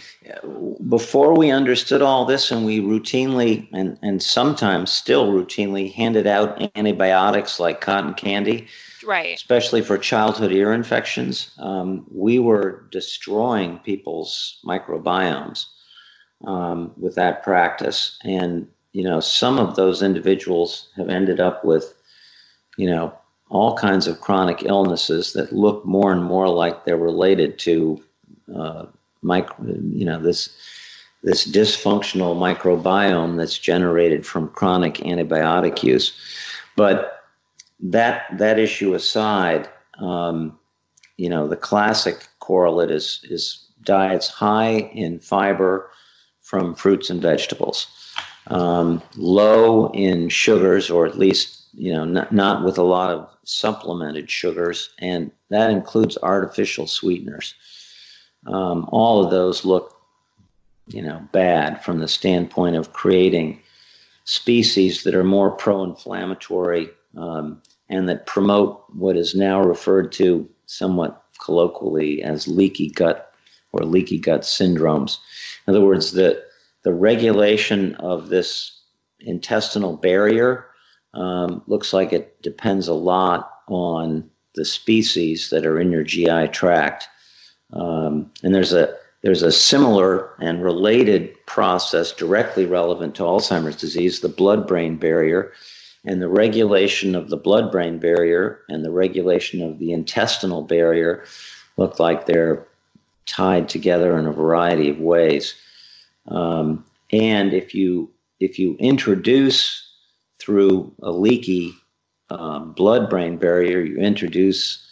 [0.89, 6.59] before we understood all this and we routinely and and sometimes still routinely handed out
[6.77, 8.67] antibiotics like cotton candy
[9.07, 9.35] right?
[9.35, 15.67] Especially for childhood ear infections, um, we were destroying people's microbiomes
[16.47, 21.93] um, with that practice, and you know some of those individuals have ended up with,
[22.79, 23.13] you know,
[23.51, 28.03] all kinds of chronic illnesses that look more and more like they're related to,
[28.57, 28.87] uh,
[29.21, 30.49] micro, you know, this
[31.23, 36.19] this dysfunctional microbiome that's generated from chronic antibiotic use.
[36.75, 37.23] But
[37.81, 39.69] that that issue aside,
[39.99, 40.59] um,
[41.19, 45.91] you know, the classic correlate is is diets high in fiber
[46.41, 47.89] from fruits and vegetables,
[48.49, 53.29] um, low in sugars, or at least you know not, not with a lot of
[53.45, 57.55] supplemented sugars, and that includes artificial sweeteners.
[58.47, 59.97] Um, all of those look,
[60.87, 63.61] you know, bad from the standpoint of creating
[64.25, 71.23] species that are more pro-inflammatory um, and that promote what is now referred to somewhat
[71.39, 73.33] colloquially as leaky gut
[73.73, 75.19] or leaky gut syndromes.
[75.67, 76.43] In other words, the,
[76.87, 78.81] the regulation of this
[79.19, 80.67] intestinal barrier
[81.15, 86.47] um, looks like it depends a lot on the species that are in your GI
[86.53, 87.09] tract.
[87.73, 94.21] Um, and there's a there's a similar and related process directly relevant to Alzheimer's disease,
[94.21, 95.53] the blood-brain barrier,
[96.05, 101.25] and the regulation of the blood-brain barrier and the regulation of the intestinal barrier
[101.79, 102.65] look like they're
[103.25, 105.57] tied together in a variety of ways.
[106.29, 108.11] Um, and if you
[108.41, 109.83] if you introduce
[110.39, 111.75] through a leaky
[112.29, 114.87] um, blood-brain barrier, you introduce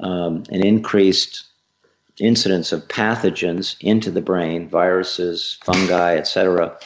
[0.00, 1.44] um, an increased
[2.18, 6.76] incidence of pathogens into the brain, viruses, fungi, etc.,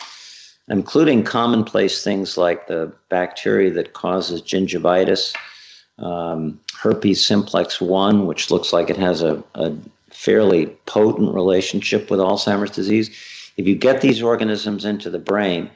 [0.69, 5.35] including commonplace things like the bacteria that causes gingivitis,
[5.99, 9.75] um, herpes simplex 1, which looks like it has a, a
[10.11, 13.11] fairly potent relationship with Alzheimer's disease.
[13.57, 15.71] If you get these organisms into the brain,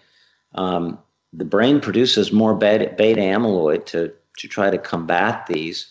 [0.55, 0.99] um,
[1.33, 5.87] the brain produces more beta, beta amyloid to, to try to combat these.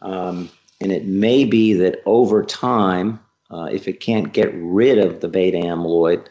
[0.00, 0.50] Um,
[0.80, 3.18] and it may be that over time,
[3.50, 6.26] uh, if it can't get rid of the beta amyloid,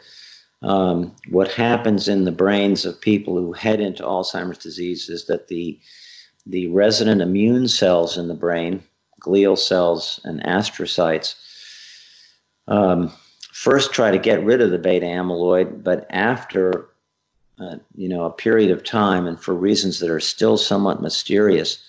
[0.62, 5.48] um, what happens in the brains of people who head into Alzheimer's disease is that
[5.48, 5.78] the
[6.48, 8.80] the resident immune cells in the brain,
[9.20, 11.34] glial cells and astrocytes,
[12.68, 13.12] um,
[13.56, 16.88] first try to get rid of the beta amyloid, but after
[17.58, 21.82] uh, you know a period of time, and for reasons that are still somewhat mysterious,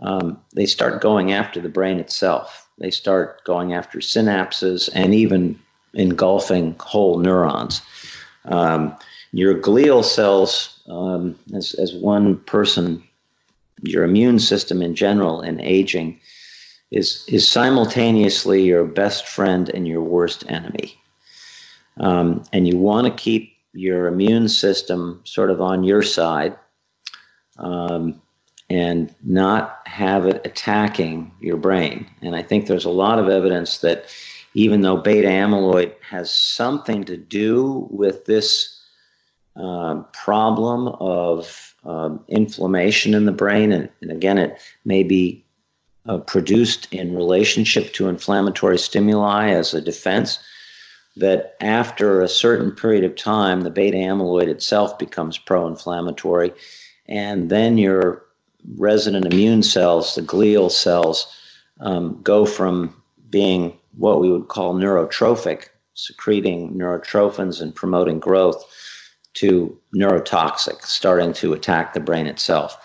[0.00, 2.66] um, they start going after the brain itself.
[2.78, 5.58] They start going after synapses and even
[5.92, 7.82] engulfing whole neurons.
[8.46, 8.96] Um,
[9.32, 13.02] your glial cells, um, as, as one person,
[13.82, 16.18] your immune system in general and aging,
[16.90, 21.00] is, is simultaneously your best friend and your worst enemy.
[21.98, 26.56] Um, and you want to keep your immune system sort of on your side.
[27.56, 28.20] Um,
[28.70, 32.06] and not have it attacking your brain.
[32.22, 34.06] And I think there's a lot of evidence that
[34.54, 38.80] even though beta amyloid has something to do with this
[39.56, 45.43] um, problem of um, inflammation in the brain, and, and again, it may be
[46.06, 50.38] uh, produced in relationship to inflammatory stimuli as a defense.
[51.16, 56.52] That after a certain period of time, the beta amyloid itself becomes pro inflammatory,
[57.06, 58.24] and then your
[58.76, 61.32] resident immune cells, the glial cells,
[61.80, 63.00] um, go from
[63.30, 68.64] being what we would call neurotrophic, secreting neurotrophins and promoting growth,
[69.34, 72.76] to neurotoxic, starting to attack the brain itself.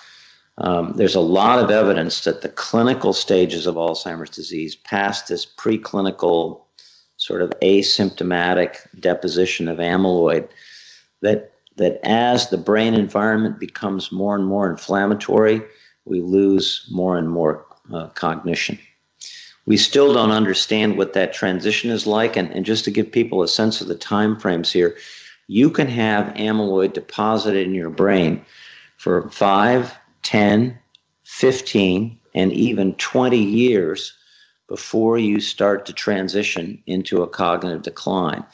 [0.59, 5.45] Um, there's a lot of evidence that the clinical stages of Alzheimer's disease, past this
[5.45, 6.61] preclinical
[7.17, 10.47] sort of asymptomatic deposition of amyloid,
[11.21, 15.61] that that as the brain environment becomes more and more inflammatory,
[16.03, 18.77] we lose more and more uh, cognition.
[19.65, 23.41] We still don't understand what that transition is like, and, and just to give people
[23.43, 24.97] a sense of the time frames here,
[25.47, 28.43] you can have amyloid deposited in your brain
[28.97, 30.77] for 5, 10,
[31.23, 34.13] 15, and even 20 years
[34.67, 38.45] before you start to transition into a cognitive decline.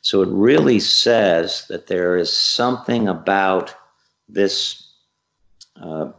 [0.00, 3.74] So it really says that there is something about
[4.28, 4.90] this
[5.80, 6.10] uh,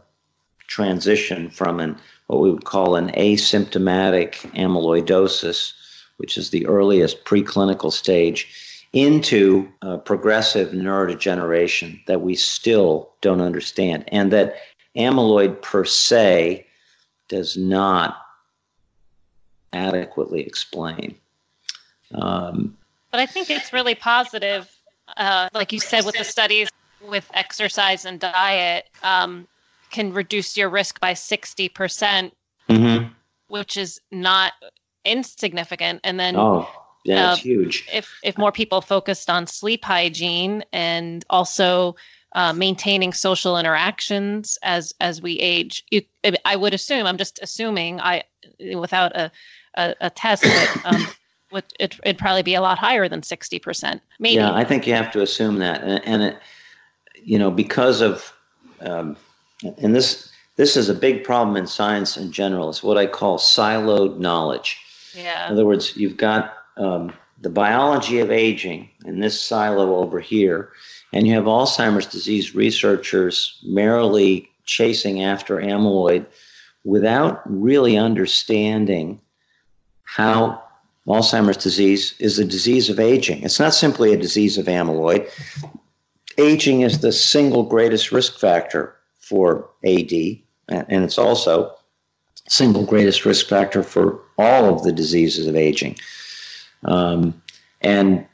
[0.68, 1.98] transition from an
[2.28, 5.72] what we would call an asymptomatic amyloidosis,
[6.18, 9.68] which is the earliest preclinical stage, into
[10.04, 14.54] progressive neurodegeneration that we still don't understand, and that
[14.96, 16.66] amyloid per se
[17.28, 18.16] does not
[19.72, 21.14] adequately explain.
[22.14, 22.76] Um,
[23.10, 24.70] but I think it's really positive,
[25.16, 26.68] uh, like you said, with the studies
[27.06, 29.46] with exercise and diet, um,
[29.90, 32.34] can reduce your risk by 60%, percent
[32.68, 33.06] mm-hmm.
[33.48, 34.52] which is not
[35.04, 36.00] insignificant.
[36.04, 36.68] And then, oh,
[37.04, 37.88] yeah, uh, it's huge.
[37.92, 41.96] If, if more people focused on sleep hygiene and also
[42.32, 45.84] uh, maintaining social interactions as as we age.
[45.90, 46.02] You,
[46.44, 47.06] I would assume.
[47.06, 48.00] I'm just assuming.
[48.00, 48.24] I
[48.74, 49.30] without a
[49.74, 51.06] a, a test, but um,
[51.52, 54.02] would it, it'd probably be a lot higher than sixty percent.
[54.18, 54.36] Maybe.
[54.36, 56.38] Yeah, I think you have to assume that, and, and it,
[57.22, 58.32] you know, because of,
[58.80, 59.16] um,
[59.78, 62.70] and this this is a big problem in science in general.
[62.70, 64.78] It's what I call siloed knowledge.
[65.14, 65.46] Yeah.
[65.46, 70.72] In other words, you've got um, the biology of aging in this silo over here,
[71.12, 76.26] and you have Alzheimer's disease researchers merrily chasing after amyloid
[76.84, 79.20] without really understanding
[80.04, 80.62] how
[81.06, 83.42] Alzheimer's disease is a disease of aging.
[83.42, 85.28] It's not simply a disease of amyloid.
[86.38, 90.12] Aging is the single greatest risk factor for AD,
[90.68, 91.74] and it's also
[92.48, 95.96] single greatest risk factor for all of the diseases of aging.
[96.84, 97.40] Um,
[97.80, 98.26] and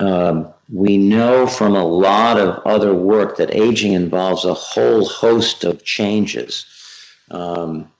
[0.00, 5.64] um, we know from a lot of other work that aging involves a whole host
[5.64, 6.66] of changes.
[7.30, 7.90] Um,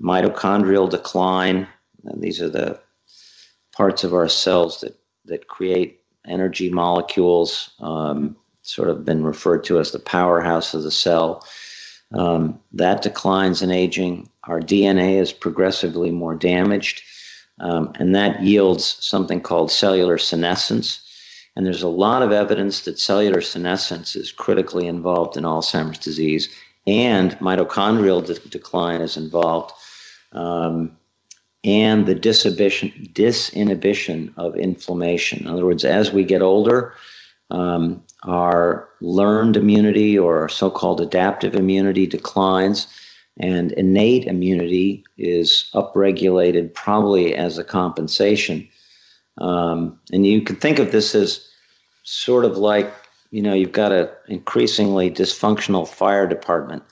[0.00, 1.66] mitochondrial decline,
[2.14, 2.80] these are the
[3.76, 9.78] parts of our cells that, that create energy molecules, um, sort of been referred to
[9.78, 11.44] as the powerhouse of the cell.
[12.12, 14.28] Um, that declines in aging.
[14.44, 17.02] Our DNA is progressively more damaged,
[17.62, 21.00] um, and that yields something called cellular senescence.
[21.56, 26.48] And there's a lot of evidence that cellular senescence is critically involved in Alzheimer's disease,
[26.86, 29.72] and mitochondrial de- decline is involved,
[30.32, 30.96] um,
[31.62, 35.42] and the disinhibition, disinhibition of inflammation.
[35.42, 36.94] In other words, as we get older,
[37.50, 42.86] um, our learned immunity or so called adaptive immunity declines,
[43.38, 48.68] and innate immunity is upregulated probably as a compensation.
[49.38, 51.48] Um, and you can think of this as
[52.02, 52.92] sort of like,
[53.30, 56.82] you know, you've got an increasingly dysfunctional fire department.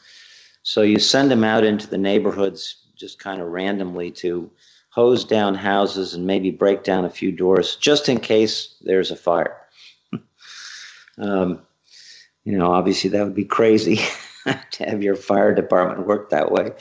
[0.62, 4.50] So you send them out into the neighborhoods just kind of randomly to
[4.90, 9.16] hose down houses and maybe break down a few doors just in case there's a
[9.16, 9.56] fire.
[11.18, 11.60] Um,
[12.44, 14.00] you know, obviously that would be crazy
[14.72, 16.72] to have your fire department work that way,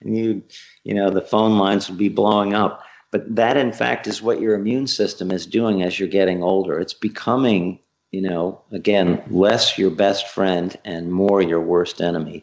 [0.00, 0.42] and you,
[0.84, 2.82] you know, the phone lines would be blowing up.
[3.12, 6.78] But that, in fact, is what your immune system is doing as you're getting older.
[6.78, 7.78] It's becoming,
[8.10, 12.42] you know, again, less your best friend and more your worst enemy.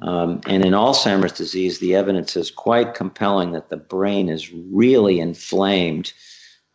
[0.00, 5.20] Um, and in Alzheimer's disease, the evidence is quite compelling that the brain is really
[5.20, 6.12] inflamed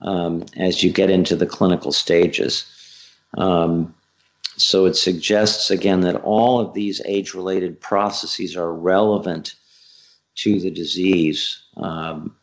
[0.02, 2.66] um, as you get into the clinical stages.
[3.38, 3.94] Um,
[4.58, 9.56] so it suggests again that all of these age related processes are relevant
[10.36, 11.62] to the disease.
[11.78, 12.36] Um,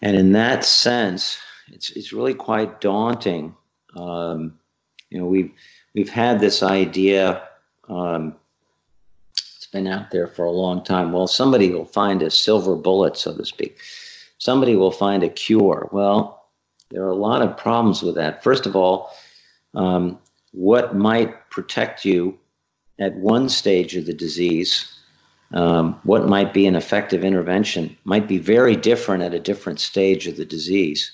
[0.00, 1.38] and in that sense,
[1.68, 3.54] it's, it's really quite daunting.
[3.96, 4.58] Um,
[5.10, 5.52] you know, we've,
[5.94, 7.46] we've had this idea,
[7.88, 8.34] um,
[9.32, 11.12] it's been out there for a long time.
[11.12, 13.78] Well, somebody will find a silver bullet, so to speak.
[14.38, 15.88] Somebody will find a cure.
[15.92, 16.46] Well,
[16.90, 18.42] there are a lot of problems with that.
[18.42, 19.10] First of all,
[19.74, 20.18] um,
[20.54, 22.38] what might protect you
[23.00, 24.88] at one stage of the disease,
[25.52, 30.28] um, what might be an effective intervention, might be very different at a different stage
[30.28, 31.10] of the disease.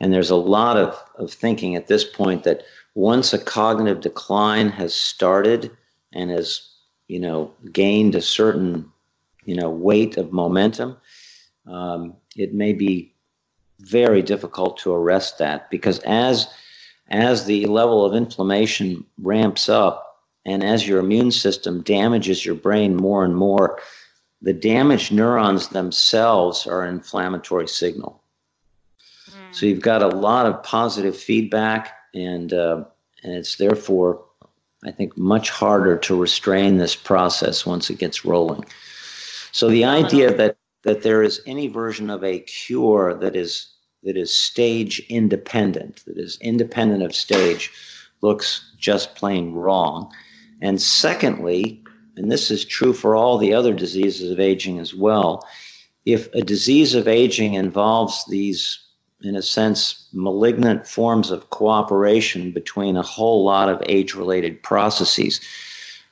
[0.00, 2.62] And there's a lot of, of thinking at this point that
[2.96, 5.70] once a cognitive decline has started
[6.12, 6.68] and has,
[7.06, 8.90] you know, gained a certain,
[9.44, 10.96] you know, weight of momentum,
[11.68, 13.14] um, it may be
[13.78, 16.48] very difficult to arrest that because as
[17.12, 20.12] as the level of inflammation ramps up
[20.44, 23.78] and as your immune system damages your brain more and more,
[24.40, 28.20] the damaged neurons themselves are an inflammatory signal.
[29.30, 29.54] Mm.
[29.54, 32.84] So you've got a lot of positive feedback, and uh,
[33.22, 34.24] and it's therefore,
[34.84, 38.64] I think, much harder to restrain this process once it gets rolling.
[39.52, 43.71] So the idea that that there is any version of a cure that is
[44.02, 47.70] that is stage independent, that is independent of stage,
[48.20, 50.12] looks just plain wrong.
[50.60, 51.82] And secondly,
[52.16, 55.46] and this is true for all the other diseases of aging as well,
[56.04, 58.78] if a disease of aging involves these,
[59.22, 65.40] in a sense, malignant forms of cooperation between a whole lot of age related processes,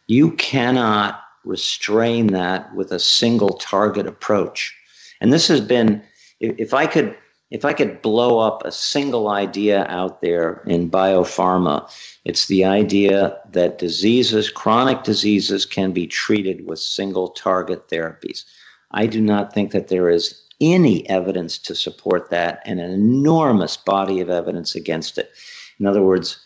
[0.07, 4.75] you cannot restrain that with a single target approach.
[5.21, 6.03] And this has been,
[6.41, 7.17] if I could
[7.51, 11.91] if I could blow up a single idea out there in biopharma,
[12.25, 18.45] it's the idea that diseases, chronic diseases, can be treated with single target therapies.
[18.93, 23.77] I do not think that there is any evidence to support that and an enormous
[23.77, 25.31] body of evidence against it.
[25.79, 26.39] In other words,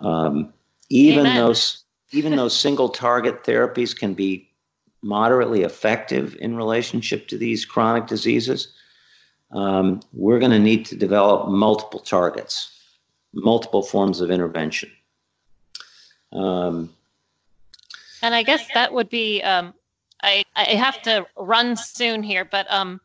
[0.00, 0.52] um,
[0.88, 1.36] even Amen.
[1.36, 4.48] those even though single target therapies can be
[5.02, 8.68] moderately effective in relationship to these chronic diseases,
[9.54, 12.70] um, we're going to need to develop multiple targets,
[13.32, 14.90] multiple forms of intervention.
[16.32, 16.92] Um,
[18.22, 19.72] and I guess that would be um,
[20.22, 23.00] I, I have to run soon here, but um,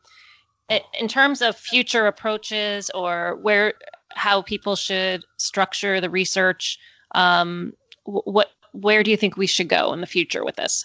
[0.98, 3.74] in terms of future approaches or where
[4.14, 6.78] how people should structure the research,
[7.14, 7.72] um,
[8.04, 10.84] what where do you think we should go in the future with this?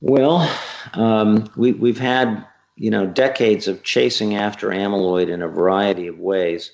[0.00, 0.50] Well,
[0.94, 2.44] um, we we've had
[2.76, 6.70] you know decades of chasing after amyloid in a variety of ways.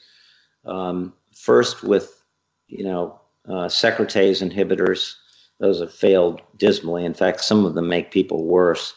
[0.65, 2.23] Um, first with
[2.69, 5.15] you know uh, secretase inhibitors
[5.61, 7.05] those have failed dismally.
[7.05, 8.95] In fact, some of them make people worse.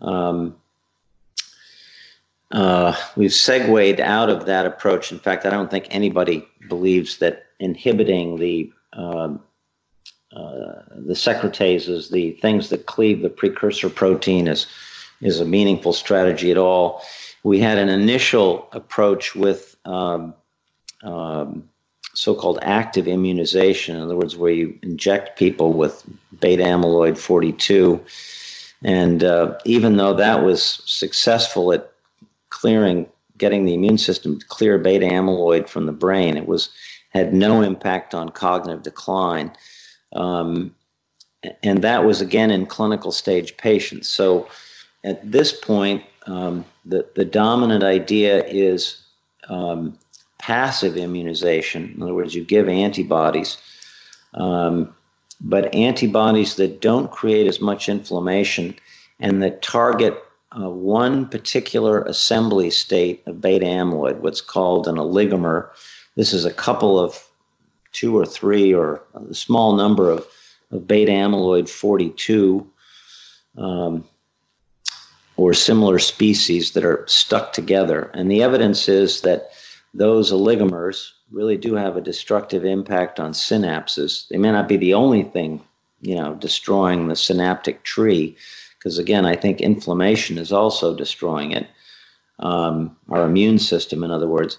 [0.00, 0.56] Um,
[2.50, 5.12] uh, we've segued out of that approach.
[5.12, 9.34] In fact, I don't think anybody believes that inhibiting the uh,
[10.32, 14.66] uh, the secretases, the things that cleave the precursor protein, is
[15.20, 17.02] is a meaningful strategy at all.
[17.42, 20.34] We had an initial approach with um,
[21.02, 21.68] um,
[22.14, 26.04] so-called active immunization, in other words, where you inject people with
[26.40, 28.04] beta amyloid 42.
[28.82, 31.92] And uh, even though that was successful at
[32.50, 33.06] clearing,
[33.38, 36.70] getting the immune system to clear beta amyloid from the brain, it was
[37.10, 39.52] had no impact on cognitive decline.
[40.12, 40.74] Um,
[41.62, 44.08] and that was again in clinical stage patients.
[44.08, 44.48] So
[45.04, 49.02] at this point, um, the, the dominant idea is
[49.48, 49.98] um,
[50.38, 51.92] passive immunization.
[51.94, 53.58] In other words, you give antibodies,
[54.34, 54.94] um,
[55.40, 58.74] but antibodies that don't create as much inflammation
[59.18, 60.22] and that target
[60.58, 65.68] uh, one particular assembly state of beta amyloid, what's called an oligomer.
[66.16, 67.24] This is a couple of
[67.92, 70.26] two or three or a small number of,
[70.70, 72.66] of beta amyloid 42
[73.58, 74.04] um,
[75.40, 78.10] or similar species that are stuck together.
[78.12, 79.52] And the evidence is that
[79.94, 84.28] those oligomers really do have a destructive impact on synapses.
[84.28, 85.62] They may not be the only thing,
[86.02, 88.36] you know, destroying the synaptic tree,
[88.78, 91.66] because again, I think inflammation is also destroying it,
[92.40, 94.58] um, our immune system, in other words.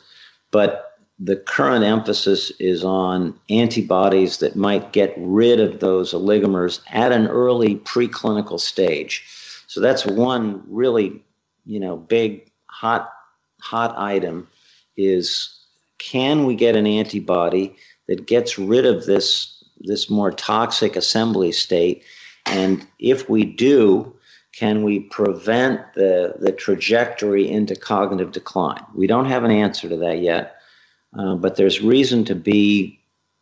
[0.50, 7.12] But the current emphasis is on antibodies that might get rid of those oligomers at
[7.12, 9.24] an early preclinical stage.
[9.72, 11.24] So that's one really,
[11.66, 13.10] you know, big hot
[13.62, 14.50] hot item
[14.98, 15.50] is
[15.98, 17.74] can we get an antibody
[18.10, 22.04] that gets rid of this this more toxic assembly state?
[22.48, 24.14] And if we do
[24.54, 28.84] can we prevent the the trajectory into cognitive decline?
[28.94, 30.58] We don't have an answer to that yet
[31.18, 33.00] uh, but there's reason to be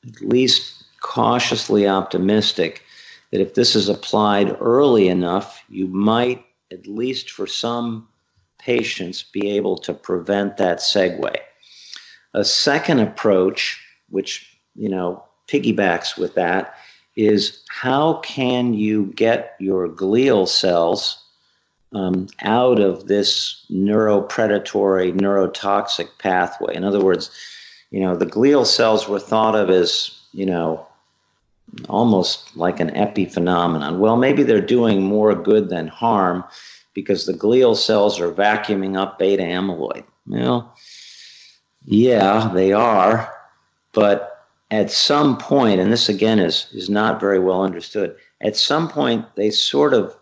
[0.07, 2.83] at least cautiously optimistic
[3.31, 8.07] that if this is applied early enough you might at least for some
[8.59, 11.35] patients be able to prevent that segue.
[12.33, 16.75] A second approach, which you know piggybacks with that,
[17.15, 21.23] is how can you get your glial cells
[21.93, 26.75] um, out of this neuropredatory, neurotoxic pathway?
[26.75, 27.31] In other words,
[27.89, 30.85] you know the glial cells were thought of as you know
[31.87, 33.99] almost like an epiphenomenon.
[33.99, 36.43] Well, maybe they're doing more good than harm
[36.93, 40.03] because the glial cells are vacuuming up beta amyloid.
[40.27, 40.75] Well,
[41.85, 43.33] yeah, they are,
[43.93, 48.15] but at some point, and this again is is not very well understood.
[48.41, 50.15] At some point, they sort of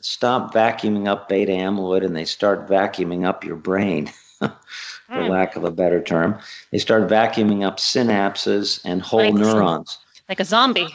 [0.00, 4.12] stop vacuuming up beta amyloid and they start vacuuming up your brain,
[5.06, 5.28] for mm.
[5.28, 6.38] lack of a better term.
[6.70, 9.98] They start vacuuming up synapses and whole like neurons.
[10.28, 10.88] Like a zombie.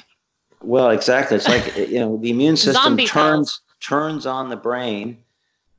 [0.61, 1.37] Well, exactly.
[1.37, 3.51] It's like you know the immune system zombie turns.
[3.51, 5.17] Cells turns on the brain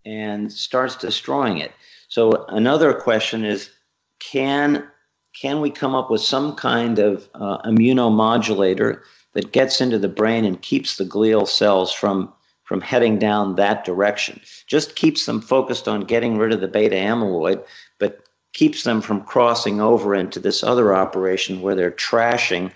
[0.04, 1.72] and starts destroying it.
[2.08, 3.70] So another question is,
[4.18, 4.86] can
[5.32, 9.00] can we come up with some kind of uh, immunomodulator
[9.32, 12.32] that gets into the brain and keeps the glial cells from
[12.70, 14.40] from heading down that direction?
[14.68, 17.64] Just keeps them focused on getting rid of the beta amyloid,
[17.98, 22.70] but keeps them from crossing over into this other operation where they're trashing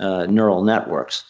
[0.00, 1.22] uh, neural networks.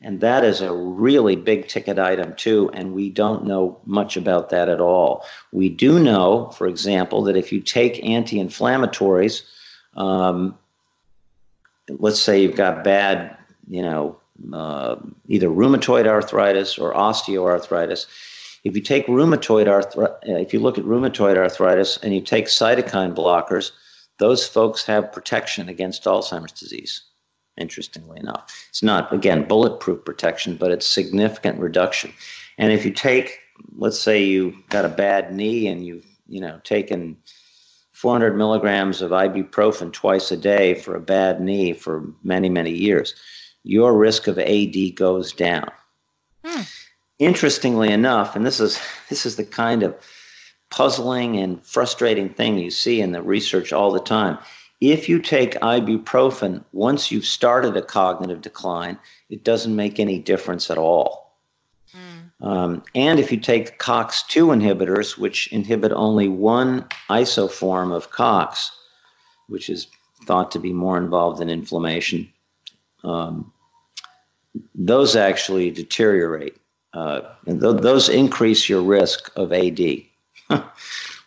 [0.00, 2.70] And that is a really big ticket item, too.
[2.74, 5.26] And we don't know much about that at all.
[5.50, 9.42] We do know, for example, that if you take anti inflammatories,
[9.96, 10.56] um,
[11.88, 14.16] let's say you've got bad, you know,
[14.52, 14.96] uh,
[15.28, 18.06] either rheumatoid arthritis or osteoarthritis.
[18.64, 23.14] If you take rheumatoid arthritis, if you look at rheumatoid arthritis and you take cytokine
[23.14, 23.72] blockers,
[24.18, 27.02] those folks have protection against Alzheimer's disease.
[27.56, 28.52] interestingly enough.
[28.68, 32.12] It's not, again, bulletproof protection, but it's significant reduction.
[32.58, 33.38] And if you take,
[33.76, 37.16] let's say you got a bad knee and you've, you know, taken
[37.92, 43.14] 400 milligrams of ibuprofen twice a day for a bad knee for many, many years,
[43.64, 45.70] your risk of AD goes down.
[46.44, 46.62] Hmm.
[47.18, 49.96] Interestingly enough, and this is this is the kind of
[50.70, 54.38] puzzling and frustrating thing you see in the research all the time.
[54.80, 58.98] If you take ibuprofen once you've started a cognitive decline,
[59.30, 61.38] it doesn't make any difference at all.
[61.96, 62.46] Mm.
[62.46, 68.72] Um, and if you take COX2 inhibitors, which inhibit only one isoform of COX,
[69.46, 69.86] which is
[70.26, 72.30] thought to be more involved in inflammation,
[73.04, 73.52] um,
[74.74, 76.56] those actually deteriorate.
[76.92, 79.80] Uh, and th- those increase your risk of AD,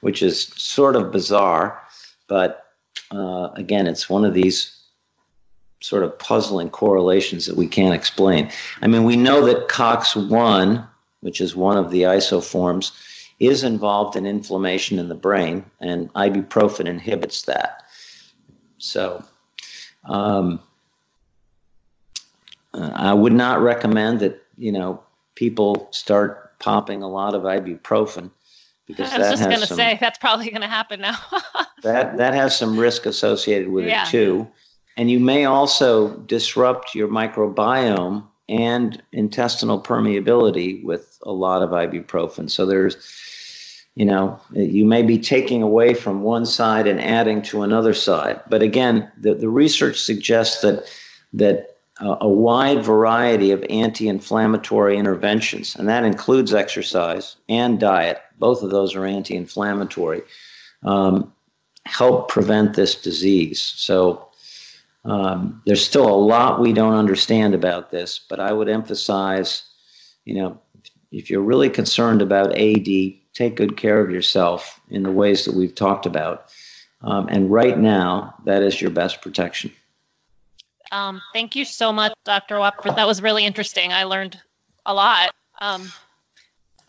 [0.01, 1.81] which is sort of bizarre.
[2.27, 2.65] But
[3.11, 4.73] uh, again, it's one of these
[5.81, 8.49] sort of puzzling correlations that we can't explain.
[8.81, 10.87] I mean, we know that COX1,
[11.21, 12.91] which is one of the isoforms,
[13.39, 17.83] is involved in inflammation in the brain, and ibuprofen inhibits that.
[18.79, 19.23] So,
[20.05, 20.59] um,
[22.77, 25.03] uh, I would not recommend that you know
[25.35, 28.31] people start popping a lot of ibuprofen
[28.85, 31.17] because I was just going to say that's probably going to happen now.
[31.83, 34.07] that that has some risk associated with yeah.
[34.07, 34.47] it too,
[34.95, 42.49] and you may also disrupt your microbiome and intestinal permeability with a lot of ibuprofen.
[42.49, 42.97] So there's
[43.95, 48.39] you know you may be taking away from one side and adding to another side
[48.47, 50.85] but again the, the research suggests that
[51.33, 58.21] that a wide variety of anti inflammatory interventions, and that includes exercise and diet.
[58.39, 60.21] Both of those are anti inflammatory,
[60.83, 61.33] um,
[61.85, 63.61] help prevent this disease.
[63.61, 64.27] So
[65.05, 69.63] um, there's still a lot we don't understand about this, but I would emphasize
[70.27, 70.59] you know,
[71.09, 72.85] if you're really concerned about AD,
[73.33, 76.51] take good care of yourself in the ways that we've talked about.
[77.01, 79.71] Um, and right now, that is your best protection.
[80.91, 82.59] Um, thank you so much, Dr.
[82.59, 82.95] Wapford.
[82.95, 83.93] That was really interesting.
[83.93, 84.39] I learned
[84.85, 85.33] a lot.
[85.59, 85.91] Um,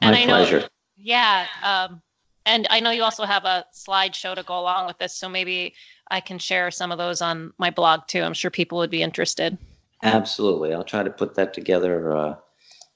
[0.00, 0.60] and My I pleasure.
[0.60, 1.46] Know, yeah.
[1.62, 2.02] Um,
[2.46, 5.74] and I know you also have a slideshow to go along with this, so maybe
[6.10, 8.22] I can share some of those on my blog too.
[8.22, 9.58] I'm sure people would be interested.
[10.02, 10.72] Absolutely.
[10.72, 12.36] I'll try to put that together uh,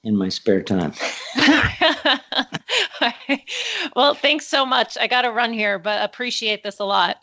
[0.03, 0.93] in my spare time.
[3.95, 4.97] well, thanks so much.
[4.99, 7.17] I got to run here, but appreciate this a lot.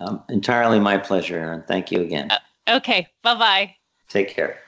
[0.00, 1.64] Um, entirely my pleasure, Erin.
[1.66, 2.30] Thank you again.
[2.30, 2.38] Uh,
[2.68, 3.08] Okay.
[3.22, 3.76] Bye bye.
[4.08, 4.58] Take care.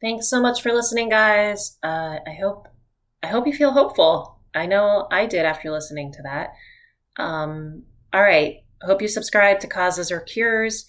[0.00, 1.78] Thanks so much for listening, guys.
[1.82, 2.68] Uh, I hope
[3.22, 4.40] I hope you feel hopeful.
[4.54, 6.52] I know I did after listening to that.
[7.22, 8.56] Um, all right.
[8.82, 10.86] Hope you subscribe to Causes or Cures.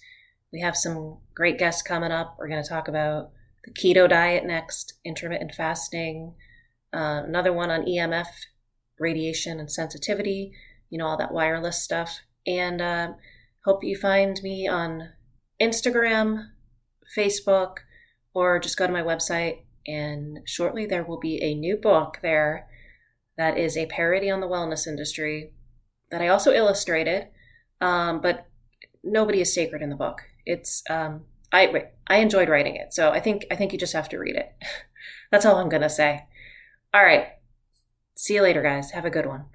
[0.52, 2.36] We have some great guests coming up.
[2.38, 3.30] We're going to talk about
[3.64, 6.34] the keto diet next, intermittent fasting,
[6.92, 8.26] uh, another one on EMF,
[8.98, 10.52] radiation and sensitivity,
[10.90, 12.20] you know, all that wireless stuff.
[12.46, 13.12] And uh,
[13.64, 15.10] Hope you find me on
[15.60, 16.48] Instagram,
[17.16, 17.78] Facebook,
[18.34, 19.64] or just go to my website.
[19.86, 22.68] And shortly there will be a new book there
[23.36, 25.52] that is a parody on the wellness industry
[26.10, 27.28] that I also illustrated.
[27.80, 28.46] Um, but
[29.02, 30.22] nobody is sacred in the book.
[30.46, 34.08] It's um, I I enjoyed writing it, so I think I think you just have
[34.10, 34.52] to read it.
[35.30, 36.26] That's all I'm gonna say.
[36.92, 37.28] All right.
[38.14, 38.92] See you later, guys.
[38.92, 39.46] Have a good one.